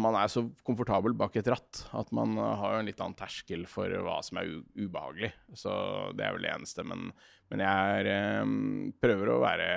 [0.00, 3.66] man er så komfortabel bak et ratt at man uh, har en litt annen terskel
[3.70, 5.32] for hva som er u ubehagelig.
[5.58, 5.72] Så
[6.16, 6.86] det er vel det eneste.
[6.86, 7.10] Men,
[7.52, 9.70] men jeg er, um, prøver å være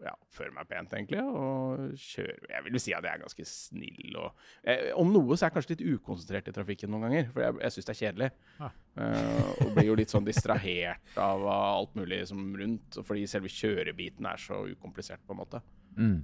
[0.00, 3.46] ja, oppføre meg pent, egentlig, og kjøre Jeg vil jo si at jeg er ganske
[3.48, 7.28] snill og eh, Om noe så er jeg kanskje litt ukonsentrert i trafikken noen ganger,
[7.34, 8.30] for jeg, jeg syns det er kjedelig.
[8.64, 8.76] Ah.
[9.04, 13.52] Eh, og blir jo litt sånn distrahert av uh, alt mulig som rundt, fordi selve
[13.52, 15.62] kjørebiten er så ukomplisert, på en måte.
[15.98, 16.20] Mm.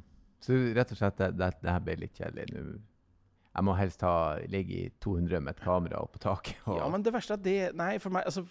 [0.47, 2.76] Så rett og slett, det, det, det her ble litt kjedelig nå.
[3.57, 6.59] Jeg må helst ha, ligge i 200 med et kamera oppå taket.
[6.68, 8.44] Og, Ja, men det verste er det Nei, for meg, altså,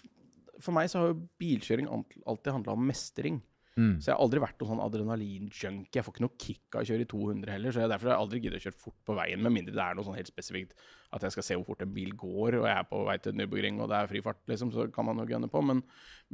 [0.58, 1.86] for meg så har jo bilkjøring
[2.26, 3.38] alltid handla om mestring.
[3.78, 4.00] mm.
[4.00, 5.94] Så jeg har aldri vært noen sånn adrenalin-junkie.
[6.00, 7.76] Jeg får ikke noe kick av å kjøre i 200 heller.
[7.76, 9.86] Så jeg, derfor har jeg aldri giddet å kjøre fort på veien, med mindre det
[9.86, 10.74] er noe sånn helt spesifikt
[11.14, 13.38] at jeg skal se hvor fort en bil går, og jeg er på vei til
[13.38, 15.62] Nürburgring og det er fri fart, liksom, så kan man jo gunne på.
[15.62, 15.84] Men,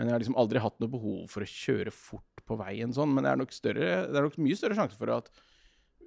[0.00, 3.12] men jeg har liksom aldri hatt noe behov for å kjøre fort på veien sånn.
[3.12, 5.28] Men det er nok, større, det er nok mye større sjanse for at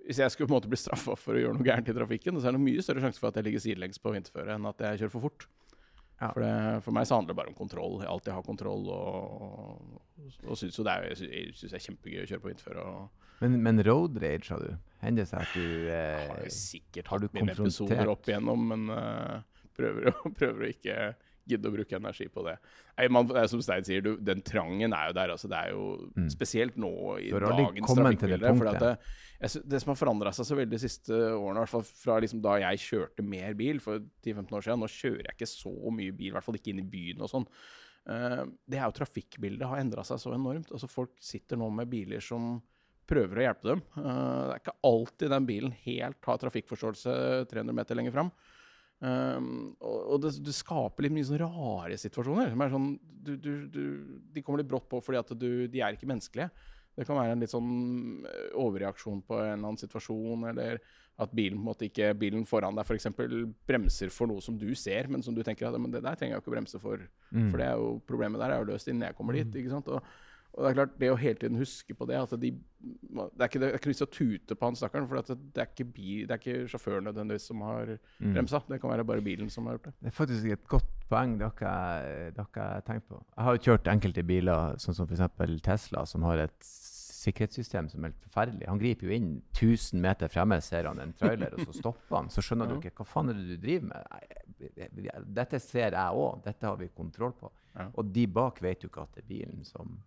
[0.06, 2.40] hvis jeg skulle på en måte bli straffa for å gjøre noe gærent i trafikken,
[2.40, 4.84] så er det mye større sjanse for at jeg ligger sidelengs på vinterføre enn at
[4.86, 5.48] jeg kjører for fort.
[6.22, 6.30] Ja.
[6.32, 7.98] For, det, for meg så handler det bare om kontroll.
[8.04, 9.96] Jeg alltid har kontroll og,
[10.46, 12.86] og, syns jo det er, jeg sy- synes det er kjempegøy å kjøre på vinterføre.
[13.42, 14.78] Men, men road rage, har du?
[15.02, 18.64] Hender det seg at du har eh, sikkert har du hatt mine episoder opp igjennom,
[18.72, 21.00] men uh, prøver, å, prøver å ikke
[21.48, 22.56] gidde å bruke energi på det.
[22.98, 25.34] Nei, man, som Stein sier, du, den trangen er jo der.
[25.36, 25.86] Altså, det er jo
[26.16, 26.30] Mm.
[26.32, 28.58] spesielt nå i dagens trafikkbilde.
[28.58, 28.98] for det,
[29.42, 32.20] jeg det som har forandra seg så veldig de siste årene, i hvert fall fra
[32.24, 35.74] liksom da jeg kjørte mer bil for 10-15 år siden Nå kjører jeg ikke så
[35.92, 37.48] mye bil, i hvert fall ikke inn i byen og sånn.
[38.06, 40.72] Uh, det er jo trafikkbildet har endra seg så enormt.
[40.72, 42.62] Altså Folk sitter nå med biler som
[43.06, 43.82] prøver å hjelpe dem.
[43.98, 44.04] Uh,
[44.50, 47.16] det er ikke alltid den bilen helt har trafikkforståelse
[47.52, 48.32] 300 meter lenger fram.
[49.04, 52.54] Um, og det, det skaper litt mye sånne rare situasjoner.
[52.54, 52.88] Som er sånn,
[53.26, 53.84] du, du, du,
[54.34, 56.50] de kommer litt brått på fordi at du, de er ikke menneskelige.
[56.96, 57.72] Det kan være en litt sånn
[58.24, 60.80] eh, overreaksjon på en eller annen situasjon, eller
[61.20, 63.10] at bilen på en måte ikke, bilen foran deg f.eks.
[63.68, 66.38] bremser for noe som du ser, men som du tenker at men det der trenger
[66.38, 67.04] jeg ikke å bremse for.
[67.32, 67.50] mm.
[67.52, 69.60] For det er jo, problemet der er jo løst innen jeg kommer dit.
[69.60, 69.92] ikke sant?
[69.92, 70.16] Og,
[70.56, 73.50] og det er klart, det å hele tiden huske på det at de, Det er
[73.50, 75.88] ikke, det er ikke å tute på han stakkaren, for at det, det, er ikke
[75.92, 78.32] bi, det er ikke sjåføren nødvendigvis som har Mm.
[78.34, 78.62] bremsa.
[78.70, 79.94] Det kan være bare bilen som har gjort det.
[80.00, 81.38] Det er faktisk et godt poeng.
[81.38, 83.20] Det har tenkt på.
[83.36, 85.62] Jeg har jo kjørt enkelte biler, sånn som f.eks.
[85.66, 86.70] Tesla, som har et
[87.26, 88.68] sikkerhetssystem som er helt forferdelig.
[88.70, 92.30] Han griper jo inn 1000 meter fremme, ser han en trailer, og så stopper han.
[92.30, 95.26] Så skjønner du ikke hva faen er det du driver med.
[95.36, 97.52] Dette ser jeg òg, dette har vi kontroll på.
[97.76, 97.90] Ja.
[97.98, 99.98] Og de bak vet jo ikke at det er bilen som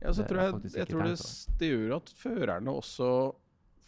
[0.00, 1.16] Ja, så tror jeg, jeg tror det,
[1.60, 3.12] det gjør at førerne også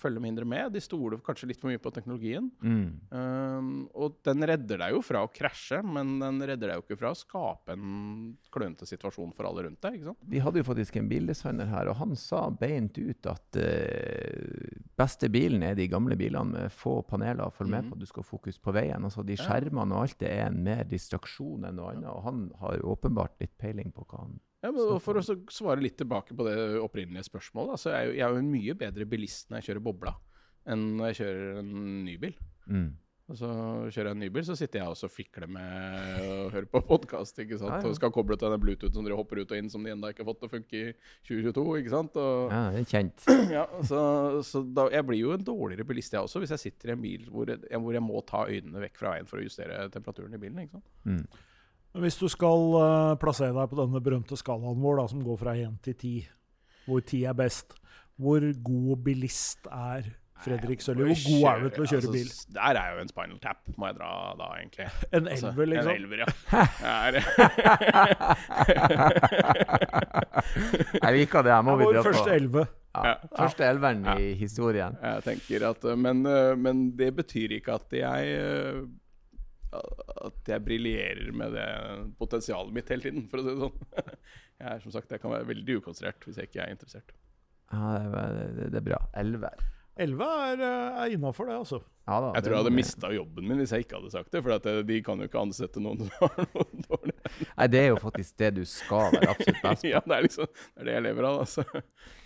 [0.02, 0.72] følger mindre med.
[0.74, 2.48] De stoler kanskje litt for mye på teknologien.
[2.58, 2.86] Mm.
[3.14, 6.96] Um, og den redder deg jo fra å krasje, men den redder deg jo ikke
[6.98, 10.00] fra å skape en klønete situasjon for alle rundt deg.
[10.00, 10.18] ikke sant?
[10.26, 15.30] Vi hadde jo faktisk en bildesigner her, og han sa beint ut at uh, beste
[15.30, 17.54] bilen er de gamle bilene med få paneler.
[17.54, 17.90] Følg med Mhm.
[17.94, 19.04] på at du skal ha fokus på veien.
[19.06, 22.10] Altså, de skjermene og alt det er en mer distraksjon enn noe annet.
[22.10, 25.96] Og han har åpenbart litt peiling på hva han Ja, men For å svare litt
[25.98, 27.76] tilbake på det opprinnelige spørsmålet.
[27.78, 30.16] Altså, jeg, er jeg er jo en mye bedre bilist når jeg kjører bobla,
[30.70, 31.72] enn når jeg kjører en
[32.08, 32.36] nybil.
[32.66, 32.90] mm.
[33.30, 33.48] Og så
[33.94, 36.80] kjører jeg en ny bil, så sitter jeg også og fikler med og hører på
[36.84, 37.38] podkast.
[37.38, 37.78] Ja, ja.
[37.86, 40.10] Og skal koble til den Bluetooth som dere hopper ut og inn, som de ennå
[40.12, 40.90] ikke har fått til å funke i
[41.30, 41.64] 2022.
[41.80, 42.18] ikke sant?
[42.20, 43.24] Og, Ja, det er kjent.
[43.56, 44.02] ja, så
[44.44, 47.06] så da, jeg blir jo en dårligere bilist, jeg også, hvis jeg sitter i en
[47.06, 50.36] bil hvor jeg, hvor jeg må ta øynene vekk fra veien for å justere temperaturen
[50.36, 50.66] i bilen.
[50.66, 50.92] ikke sant?
[51.08, 51.22] Mm.
[51.92, 55.36] Men Hvis du skal uh, plassere deg på denne berømte skalaen vår, da, som går
[55.42, 56.12] fra 1 til 10,
[56.88, 57.74] hvor 10 er best,
[58.16, 60.02] hvor god bilist er
[60.42, 61.04] Fredrik Sølje?
[61.04, 62.28] Hvor god er du til å kjøre altså, bil?
[62.56, 64.08] Der er jo en spinal tap, må jeg dra
[64.40, 64.88] da, egentlig.
[65.14, 65.90] En Altså, elver, liksom?
[65.92, 66.28] En elver, ja.
[66.82, 67.14] Jeg, er,
[71.02, 71.52] Jeg liker det.
[71.54, 72.64] her må Det vi dra vår første elve.
[72.92, 73.14] Ja, Ja.
[73.38, 74.14] første elveren Ja.
[74.20, 74.96] i historien.
[75.02, 78.88] jeg tenker at eh, men, eh, men det betyr ikke at jeg
[79.72, 81.66] At jeg briljerer med det
[82.20, 84.16] potensialet mitt hele tiden, for å si det sånn.
[84.62, 87.08] Jeg er som sagt, jeg kan være veldig ukonsentrert hvis jeg ikke er interessert.
[87.72, 88.98] Ja, det, er- det, det er bra.
[89.18, 89.64] Elver.
[90.02, 91.78] Elve er, eh, er innafor, det, altså.
[92.02, 94.40] Ja, da, Jeg tror jeg hadde mista jobben min hvis jeg ikke hadde sagt det.
[94.42, 97.14] For at eh, de kan jo ikke ansette noen som har noe dårlig
[97.56, 99.90] Nei, det er jo faktisk det du skal være absolutt best på.
[99.94, 101.38] Ja, det er liksom det er det jeg lever av.
[101.44, 101.64] Altså.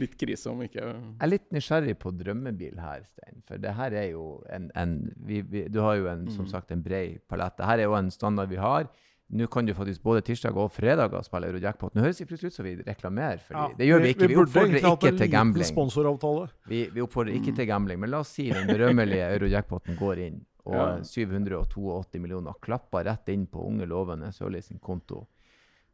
[0.01, 3.43] Litt krise om ikke Jeg er litt nysgjerrig på drømmebil her, Stein.
[3.47, 4.25] For det her er jo
[4.57, 4.97] en, en
[5.29, 6.51] vi, vi, Du har jo en, som Mm.
[6.57, 7.61] sagt en bred palett.
[7.69, 8.89] her er jo en standard vi har.
[9.29, 11.95] Nå kan du faktisk både tirsdag og fredag spille Eurojackpot.
[11.97, 13.65] Nå høres det plutselig ut som vi reklamerer for Ja.
[13.77, 14.29] Det gjør vi ikke.
[14.29, 16.53] Vi, vi oppfordrer ikke til gambling.
[16.69, 17.57] Vi, vi oppfordrer ikke Mm.
[17.57, 21.03] til gambling, men la oss si den berømmelige Eurojackpoten går inn, og Ja.
[21.03, 25.27] 782 millioner klapper rett inn på unge, lovende Sørli sin konto.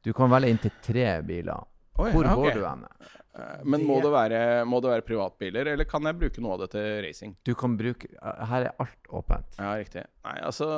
[0.05, 1.65] Du kan velge inntil tre biler.
[1.99, 2.85] Oi, Hvor ja, går du hen?
[3.35, 6.61] Eh, Men må det, være, må det være privatbiler, eller kan jeg bruke noe av
[6.61, 7.37] det til racing?
[7.45, 9.57] Du kan bruke Her er alt åpent.
[9.59, 10.05] Ja, riktig.
[10.25, 10.69] Nei, altså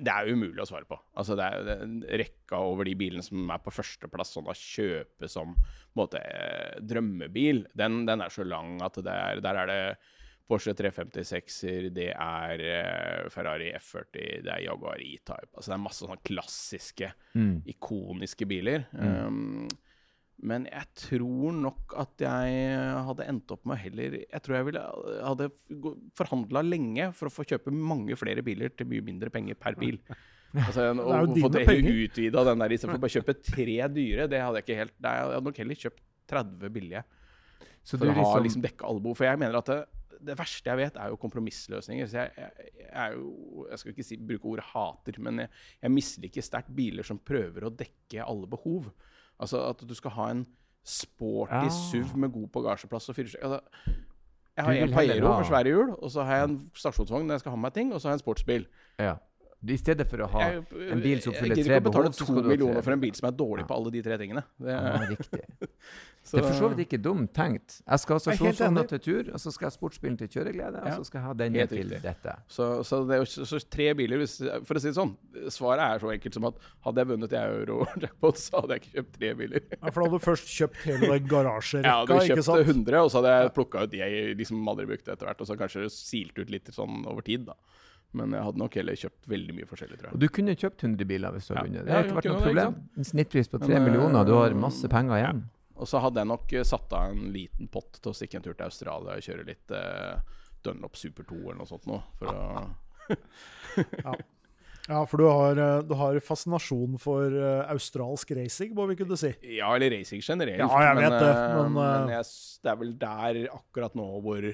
[0.00, 0.96] Det er, umulig å svare på.
[1.18, 5.28] Altså, det er jo rekka over de bilene som er på førsteplass, sånn å kjøpe
[5.28, 5.54] som
[5.98, 9.80] måte, eh, drømmebil, den, den er så lang at det er, der er det
[10.48, 15.52] Porsche 356-er, det er eh, Ferrari F40, det er Jaguar E-Type.
[15.54, 17.62] Altså, det er masse sånne klassiske, Mm.
[17.72, 18.82] ikoniske biler.
[18.92, 19.68] Um,
[20.42, 22.76] men jeg tror nok at jeg
[23.06, 24.82] hadde endt opp med heller Jeg tror jeg ville
[25.22, 25.48] hadde
[26.18, 30.00] forhandla lenge for å få kjøpe mange flere biler til mye mindre penger per bil.
[30.52, 32.00] Altså, og fått penger.
[32.08, 34.28] utvida den der istedenfor bare kjøpe tre dyre.
[34.30, 36.02] Det hadde jeg ikke helt Nei, jeg hadde nok heller kjøpt
[36.32, 37.02] 30 billige
[37.82, 39.18] Så for å ha liksom, liksom dekka behov.
[39.20, 39.78] For jeg mener at det,
[40.32, 42.10] det verste jeg vet, er jo kompromissløsninger.
[42.10, 45.54] Så jeg, jeg, jeg er jo Jeg skal ikke si, bruke ordet hater, men jeg,
[45.86, 48.90] jeg misliker sterkt biler som prøver å dekke alle behov.
[49.42, 50.44] Altså at du skal ha en
[50.86, 51.68] sporty Ja.
[51.70, 53.42] SUV med god bagasjeplass og fyrstrekk.
[53.44, 53.60] Altså,
[54.56, 57.40] jeg har en Paero med svære hjul, og så har jeg en stasjonsvogn når jeg
[57.44, 58.66] skal ha med meg ting, og så har jeg en sportsbil.
[58.98, 59.14] ja.
[59.62, 61.90] I stedet for å ha Jeg, en bil som fyller jeg tre gidder ikke å
[61.92, 63.66] betale behov, to millioner for en bil som er dårlig Ja.
[63.70, 64.42] på alle de tre tingene.
[64.58, 65.42] Det, Ja, riktig.
[66.24, 67.80] så- Det er for så vidt ikke dumt tenkt.
[67.86, 70.28] Jeg skal ha Jeg er stasjonsvogna til tur, og så skal jeg ha sportsbilen til
[70.34, 72.02] kjøreglede, og så skal jeg ha denne Helt til riktig.
[72.02, 72.34] dette.
[72.48, 74.36] Så, så det er jo så, tre biler hvis,
[74.66, 75.16] For å si det sånn,
[75.50, 76.54] svaret er så enkelt som at
[76.86, 79.60] hadde jeg vunnet i euro-jackpot, så hadde jeg ikke kjøpt tre biler.
[79.78, 82.66] Ja, for da hadde du først kjøpt hele den Jeg garasjerekka, hadde ikke kjøpt sant?
[82.66, 85.46] 100, og så hadde jeg plukka ut de jeg liksom aldri brukte etter hvert, og
[85.46, 87.54] så kanskje silt ut litt sånn over tid, da.
[88.12, 90.14] Men jeg hadde nok heller kjøpt veldig mye forskjellig, tror jeg.
[90.18, 91.60] Og du kunne kjøpt 100 biler hvis du Ja.
[91.62, 91.84] hadde vunnet.
[91.86, 92.74] Det Ja, har ikke vært noe problem.
[92.98, 95.42] En snittpris på 3 Men, millioner, du har masse penger igjen.
[95.76, 98.42] Og så hadde jeg nok eh, satt av en liten pott til å stikke en
[98.42, 100.20] tur til Australia og kjøre litt eh,
[100.62, 102.02] Dunlop Super 2 eller noe sånt nå.
[102.20, 102.68] For å
[104.88, 109.14] Ja, for du har, eh, du har fascinasjon for eh, australsk racing, må vi kunne
[109.16, 109.30] si.
[109.56, 110.58] Ja, eller racing generelt.
[110.58, 112.24] Ja, jeg vet det, eh, men, eh, men jeg,
[112.64, 114.48] det er vel der akkurat nå hvor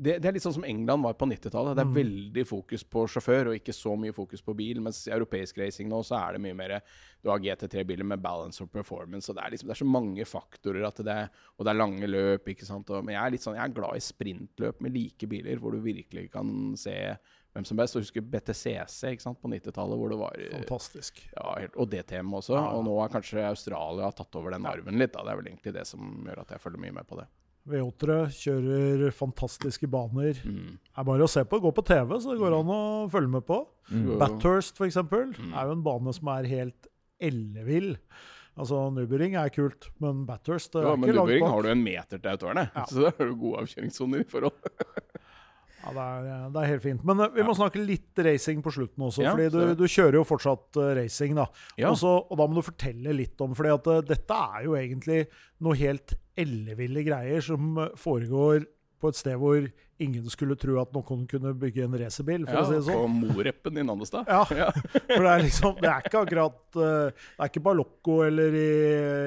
[0.00, 1.76] det, det er litt sånn som England var på 90-tallet.
[1.76, 1.96] Det er Mm.
[1.98, 4.80] veldig fokus på sjåfør og ikke så mye fokus på bil.
[4.80, 6.80] Mens i europeisk racing nå så er det mye mer
[7.22, 9.28] Du har GT3-biler med balance og performance.
[9.28, 11.18] Og det er liksom det er så mange faktorer at det
[11.58, 12.88] Og det er lange løp, ikke sant.
[12.90, 15.72] Og, men jeg er litt sånn Jeg er glad i sprintløp med like biler, hvor
[15.76, 16.96] du virkelig kan se
[17.52, 17.96] hvem som best.
[17.96, 21.20] Og husker BTCC ikke sant, på 90-tallet, hvor det var eh, Fantastisk.
[21.36, 22.54] ja, helt, og DTM også.
[22.56, 22.70] Ja.
[22.78, 25.12] Og nå har kanskje Australia tatt over den arven litt.
[25.12, 25.24] Da.
[25.26, 27.26] Det er vel egentlig det som gjør at jeg følger mye med på det.
[27.68, 30.38] V8-ere kjører fantastiske baner.
[30.44, 30.78] Mm.
[30.80, 31.60] Det er bare å se på.
[31.60, 32.80] Gå på TV, så det går an å
[33.12, 33.66] følge med på.
[33.92, 34.18] Mm.
[34.18, 35.52] Bathurst, for eksempel, Mm.
[35.54, 36.86] er jo en bane som er helt
[37.20, 37.96] ellevill.
[38.58, 41.50] Altså, Nubering er kult, men Bathurst det Ja, er men ikke langt men bak.
[41.50, 42.84] har du en meter til autovernet, Ja.
[42.90, 44.52] så da har du gode avkjøringssoner i forhold.
[45.80, 47.04] Ja, det er, det er helt fint.
[47.08, 49.24] Men eh, vi må snakke litt racing på slutten også.
[49.24, 51.46] Ja, fordi du, du kjører jo fortsatt eh, racing, da.
[51.80, 51.92] Ja.
[51.92, 55.22] Også, og da må du fortelle litt om fordi at eh, dette er jo egentlig
[55.64, 58.66] noe helt elleville greier som eh, foregår
[59.00, 59.64] på et sted hvor
[60.00, 63.16] ingen skulle tro at noen kunne bygge en racerbil, for Ja, si sånn.
[63.20, 64.28] På Moreppen i Nannestad.
[64.30, 68.56] Ja, for det er liksom Det er ikke akkurat eh, Det er ikke Balocco eller,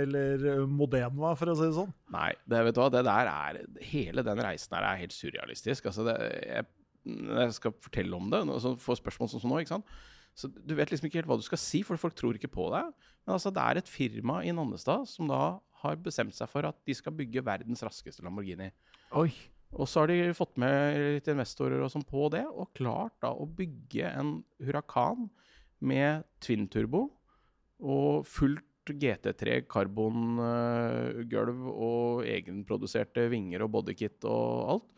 [0.04, 1.92] eller Modena, for å si det sånn.
[2.14, 5.92] Nei, det, vet du hva, det der er Hele den reisen her er helt surrealistisk.
[5.92, 6.18] Altså, det,
[6.48, 6.70] jeg,
[7.44, 9.94] jeg skal fortelle om det, og så får spørsmål sånn som nå, ikke sant.
[10.34, 12.70] Så Du vet liksom ikke helt hva du skal si, for folk tror ikke på
[12.74, 12.90] deg.
[13.24, 15.44] Men altså, det er et firma i Nannestad som da
[15.84, 18.72] har bestemt seg for at de skal bygge verdens raskeste Lamborghini.
[19.20, 19.30] Oi.
[19.74, 23.34] Og så har de fått med litt investorer og sånn på det, og klart da
[23.34, 25.30] å bygge en Huracan
[25.84, 27.08] med twin-turbo
[27.84, 34.90] og fullt GT3 karbongulv og egenproduserte vinger og bodykit og alt.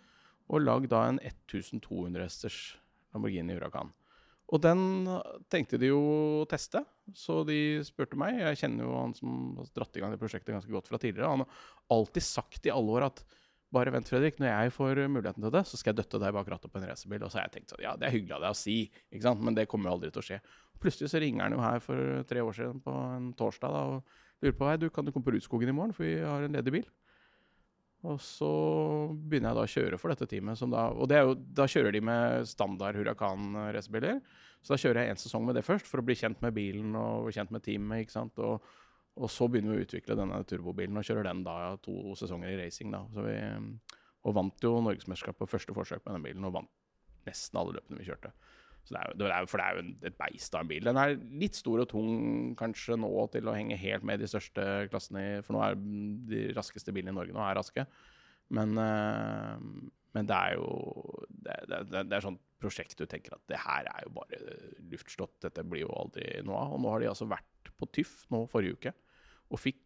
[0.46, 2.58] Og lagd da en 1200 hesters
[3.14, 3.94] Lamborghini Huracan.
[4.54, 5.08] Og den
[5.50, 6.02] tenkte de jo
[6.44, 6.84] å teste,
[7.18, 8.38] så de spurte meg.
[8.44, 11.32] Jeg kjenner jo han som har dratt i gang det prosjektet ganske godt fra tidligere.
[11.32, 11.50] Han har
[11.96, 13.24] alltid sagt i alle år at
[13.74, 14.38] bare vent, Fredrik.
[14.42, 16.88] Når jeg får muligheten til det, så skal jeg døtte deg bak rattet på en
[16.90, 17.26] racerbil.
[17.26, 18.78] Og så har jeg tenkt sånn, ja, det er hyggelig av deg å si,
[19.10, 19.42] ikke sant?
[19.46, 20.42] men det kommer jo aldri til å skje.
[20.84, 24.44] Plutselig så ringer han jo her for tre år siden på en torsdag da, og
[24.44, 26.56] lurer på hei, du, kan du komme på Rudskogen i morgen, for vi har en
[26.56, 26.88] ledig bil.
[28.06, 28.50] Og så
[29.18, 30.62] begynner jeg da å kjøre for dette teamet.
[30.70, 34.20] Da, og det er jo, da kjører de med standard Huracan racerbiler.
[34.62, 36.94] Så da kjører jeg en sesong med det først, for å bli kjent med bilen
[37.00, 38.06] og kjent med teamet.
[38.06, 38.38] ikke sant?
[38.46, 38.62] Og,
[39.16, 42.58] og så begynner vi å utvikle denne turbobilen og kjører den da to sesonger i
[42.60, 42.92] racing.
[42.92, 43.06] da.
[43.16, 43.38] Vi,
[44.26, 46.72] og vant jo norgesmesterskapet på første forsøk med den bilen, og vant
[47.26, 48.34] nesten alle løpene vi kjørte.
[48.86, 50.84] Det er det er for det er jo et beist av en bil.
[50.86, 54.66] Den er litt stor og tung kanskje nå til å henge helt med de største
[54.92, 55.80] klassene, for nå er
[56.30, 57.88] de raskeste bilene i Norge nå er raske.
[58.54, 59.64] Men, eh,
[60.14, 60.68] men det er jo
[61.48, 64.60] er sånn prosjekt du tenker at det her er jo bare
[64.92, 66.76] luftslott, dette blir jo aldri noe av.
[66.76, 68.94] Og nå har de altså vært på TIFF nå forrige uke
[69.56, 69.82] og fikk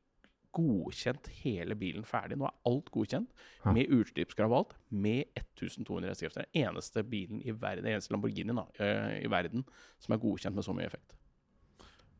[0.57, 2.39] godkjent hele bilen ferdig.
[2.39, 3.30] Nå er alt godkjent,
[3.63, 3.72] Ja.
[3.76, 6.45] med utslippskrav og alt, med 1200 hestekrefter.
[6.51, 9.63] Den eneste bilen i verden, den eneste Lamborghini da, eh, i verden
[9.99, 11.13] som er godkjent med så mye effekt.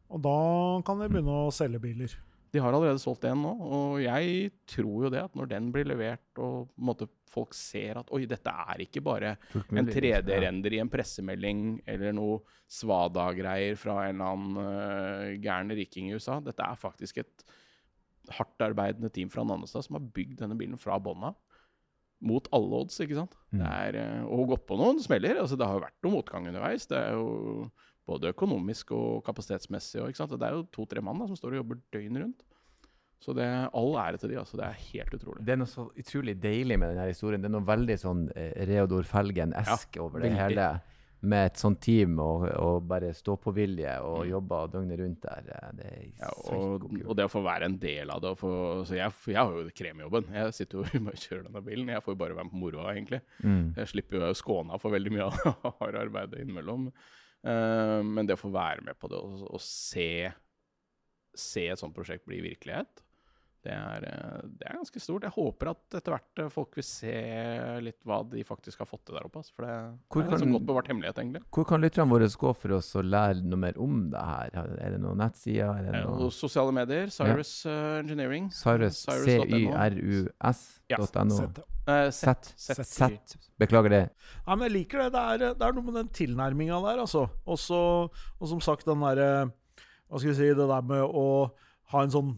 [0.10, 2.14] Og da kan vi begynne å selge biler.
[2.50, 5.86] De har allerede solgt én nå, og jeg tror jo det at når den blir
[5.89, 10.89] levert og måte folk ser at oi, dette er ikke bare en 3D-render i en
[10.89, 12.39] pressemelding eller noe
[12.70, 16.39] Svada-greier fra en eller annen uh, gæren riking i USA.
[16.45, 17.45] Dette er faktisk et
[18.34, 21.38] hardtarbeidende team fra Nannestad som har bygd denne bilen fra bånn av.
[22.30, 23.38] Mot alle odds, ikke sant.
[23.54, 23.62] Mm.
[23.62, 25.38] Det er, eh, og gått på noen smeller.
[25.39, 26.88] altså Det har jo vært noe motgang underveis.
[26.89, 27.70] Det er jo
[28.10, 30.01] både økonomisk og kapasitetsmessig.
[30.03, 30.34] Og, sant?
[30.36, 32.45] Det er jo to-tre mann da, som står og jobber døgnet rundt.
[33.20, 34.38] Så det er all ære til de.
[34.39, 34.55] altså.
[34.55, 35.41] Det er helt utrolig.
[35.43, 37.41] Det er noe så utrolig deilig med denne historien.
[37.43, 40.39] Det er noe veldig sånn eh, Reodor Felgen-esk Ja, over det veldig.
[40.45, 40.70] hele.
[41.22, 44.30] Med et sånt team og, og bare stå-på-vilje og Mm.
[44.32, 45.49] jobbe døgnet rundt der.
[45.51, 48.32] eh, Det er Ja, og, og det å få være en del av det.
[48.32, 48.51] Og få,
[48.88, 50.32] så jeg, jeg har jo kremjobben.
[50.39, 51.91] Jeg sitter jo og kjører denne bilen.
[51.91, 53.20] Jeg får jo bare være med på moroa, egentlig.
[53.43, 53.74] Mm.
[53.76, 55.28] Jeg slipper jo å skåne for veldig mye
[55.68, 56.88] av harde arbeidet innimellom.
[57.48, 60.30] Eh, men det å få være med på det og, og se,
[61.38, 63.04] se et sånt prosjekt bli virkelighet,
[63.64, 65.26] det er, eh, det er ganske stort.
[65.28, 67.12] Jeg håper at etter hvert eh, folk vil se
[67.84, 69.41] litt hva de faktisk har fått til der oppe.
[69.55, 69.74] For det,
[70.07, 71.41] Hvor det er kan- liksom godt bevart hemmelighet, egentlig.
[71.51, 74.49] Hvor kan lytterne våre gå for oss å lære noe mer om det her?
[74.80, 75.76] Er det noen nettsider?
[75.76, 77.07] Er det Eh, noe sosiale medier.
[77.12, 77.99] Cyrus ja.
[77.99, 78.49] Engineering.
[78.51, 81.51] Cyrus, Cyrus.no.
[81.88, 82.10] Eh.
[82.12, 82.53] Sett.
[82.55, 83.38] Sett.
[83.60, 84.03] Beklager det.
[84.45, 85.12] Ja, men jeg liker det.
[85.16, 87.26] Det er, det er noe med den tilnærminga der, altså.
[87.49, 87.80] Også,
[88.39, 89.49] og som sagt, den derre
[90.10, 91.26] Hva skal vi si, det der med å
[91.93, 92.32] ha en sånn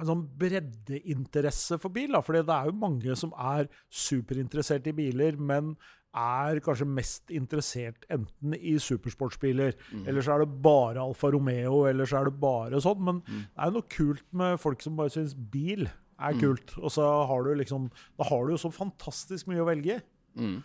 [0.00, 2.14] en sånn breddeinteresse for bil.
[2.24, 5.74] Fordi det er jo mange som er superinteressert i biler, men
[6.14, 10.06] er kanskje mest interessert enten i supersportsbiler, Mm.
[10.08, 13.00] eller så er det bare Alfa Romeo, eller så er det bare sånn.
[13.00, 13.46] Men Mm.
[13.48, 15.86] det er jo noe kult med folk som bare syns bil
[16.20, 16.40] er Mm.
[16.40, 16.78] kult.
[16.78, 20.02] Og så har du liksom Da har du jo så fantastisk mye å velge i.
[20.40, 20.62] Mm.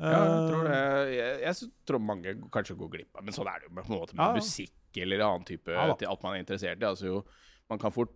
[0.00, 1.14] Ja, jeg tror det.
[1.14, 4.14] Jeg, jeg tror mange kanskje går glipp av Men sånn er det jo med, måte
[4.14, 4.40] med Ja, ja.
[4.40, 6.86] musikk eller annen type Ja til alt man er interessert i.
[6.86, 7.24] Altså jo,
[7.68, 8.10] man kan fort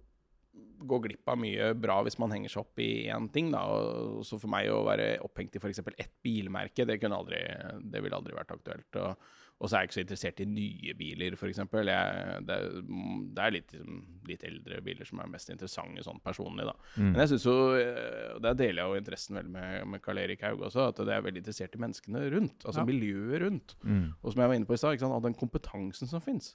[0.84, 3.50] gå glipp av mye bra hvis man henger seg opp i én ting.
[3.54, 3.62] Da.
[3.64, 5.80] Og så for meg å være opphengt i f.eks.
[5.96, 7.40] ett bilmerke, det, kunne aldri,
[7.80, 9.00] det ville aldri vært aktuelt.
[9.00, 9.24] Og,
[9.62, 11.62] og så er jeg ikke så interessert i nye biler, f.eks.
[11.72, 12.58] Det,
[13.38, 13.74] det er litt,
[14.28, 16.76] litt eldre biler som er mest interessante sånn personlig, da.
[16.98, 17.10] Mm.
[17.12, 17.56] Men jeg synes jo,
[18.44, 21.24] der deler jeg jo interessen veldig med, med Karl Erik Haug også, at det er
[21.24, 22.58] veldig interessert i menneskene rundt.
[22.64, 22.88] Altså Ja.
[22.90, 23.76] miljøet rundt.
[23.82, 24.08] Mm.
[24.20, 26.52] Og som jeg var inne på i stad, den kompetansen som fins.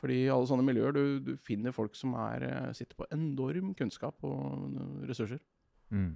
[0.00, 3.74] Fordi i alle sånne miljøer du, du finner folk som er, eh, sitter på enorm
[3.76, 5.40] kunnskap og eh, ressurser.
[5.92, 6.14] Mm.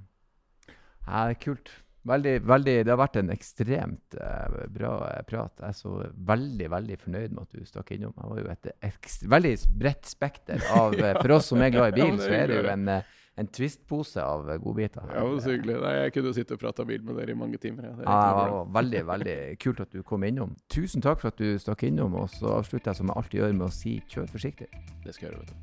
[1.05, 1.73] Ja, det er kult.
[2.05, 4.91] Veldig, veldig, det har vært en ekstremt uh, bra
[5.25, 5.55] prat.
[5.57, 5.93] Jeg er så
[6.29, 8.13] veldig veldig fornøyd med at du stakk innom.
[8.21, 11.97] Jeg var jo et ekst- veldig bredt spekter av eh, For oss som er glad
[11.97, 15.03] i Ja, bil, ja, så er det jo en, eh, en twistpose av godbiter.
[15.11, 15.81] Ja, så hyggelig.
[15.83, 17.89] Nei, jeg kunne jo sitte og prata bil med dere i mange timer.
[17.89, 20.55] er Ja, det var veldig veldig kult at du kom innom.
[20.71, 22.15] Tusen takk for at du stakk innom.
[22.15, 24.71] Og så avslutter jeg som jeg alltid gjør, med å si kjør forsiktig.
[25.05, 25.57] Det skal jeg gjøre, vet du.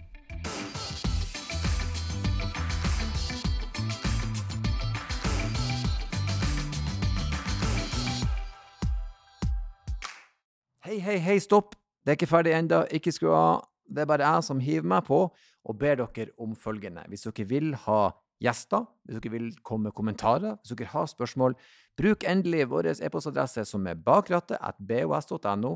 [10.82, 11.78] Hei, hei, hei, stopp!
[12.04, 12.84] Det er ikke ferdig ennå.
[12.92, 13.64] Ikke skru av.
[13.88, 15.24] Det er bare jeg som hiver meg på
[15.66, 17.04] og ber dere om følgende.
[17.10, 18.02] Hvis dere vil ha
[18.42, 21.52] gjester, hvis dere vil komme med kommentarer, hvis dere har spørsmål,
[21.98, 25.72] bruk endelig vår e-postadresse som er bakrattet.bos.no.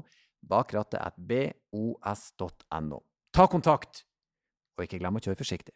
[0.49, 2.99] Bakrattet.bos.no.
[3.33, 3.93] Ta kontakt,
[4.77, 5.73] og ikke glem å kjøre forsiktig.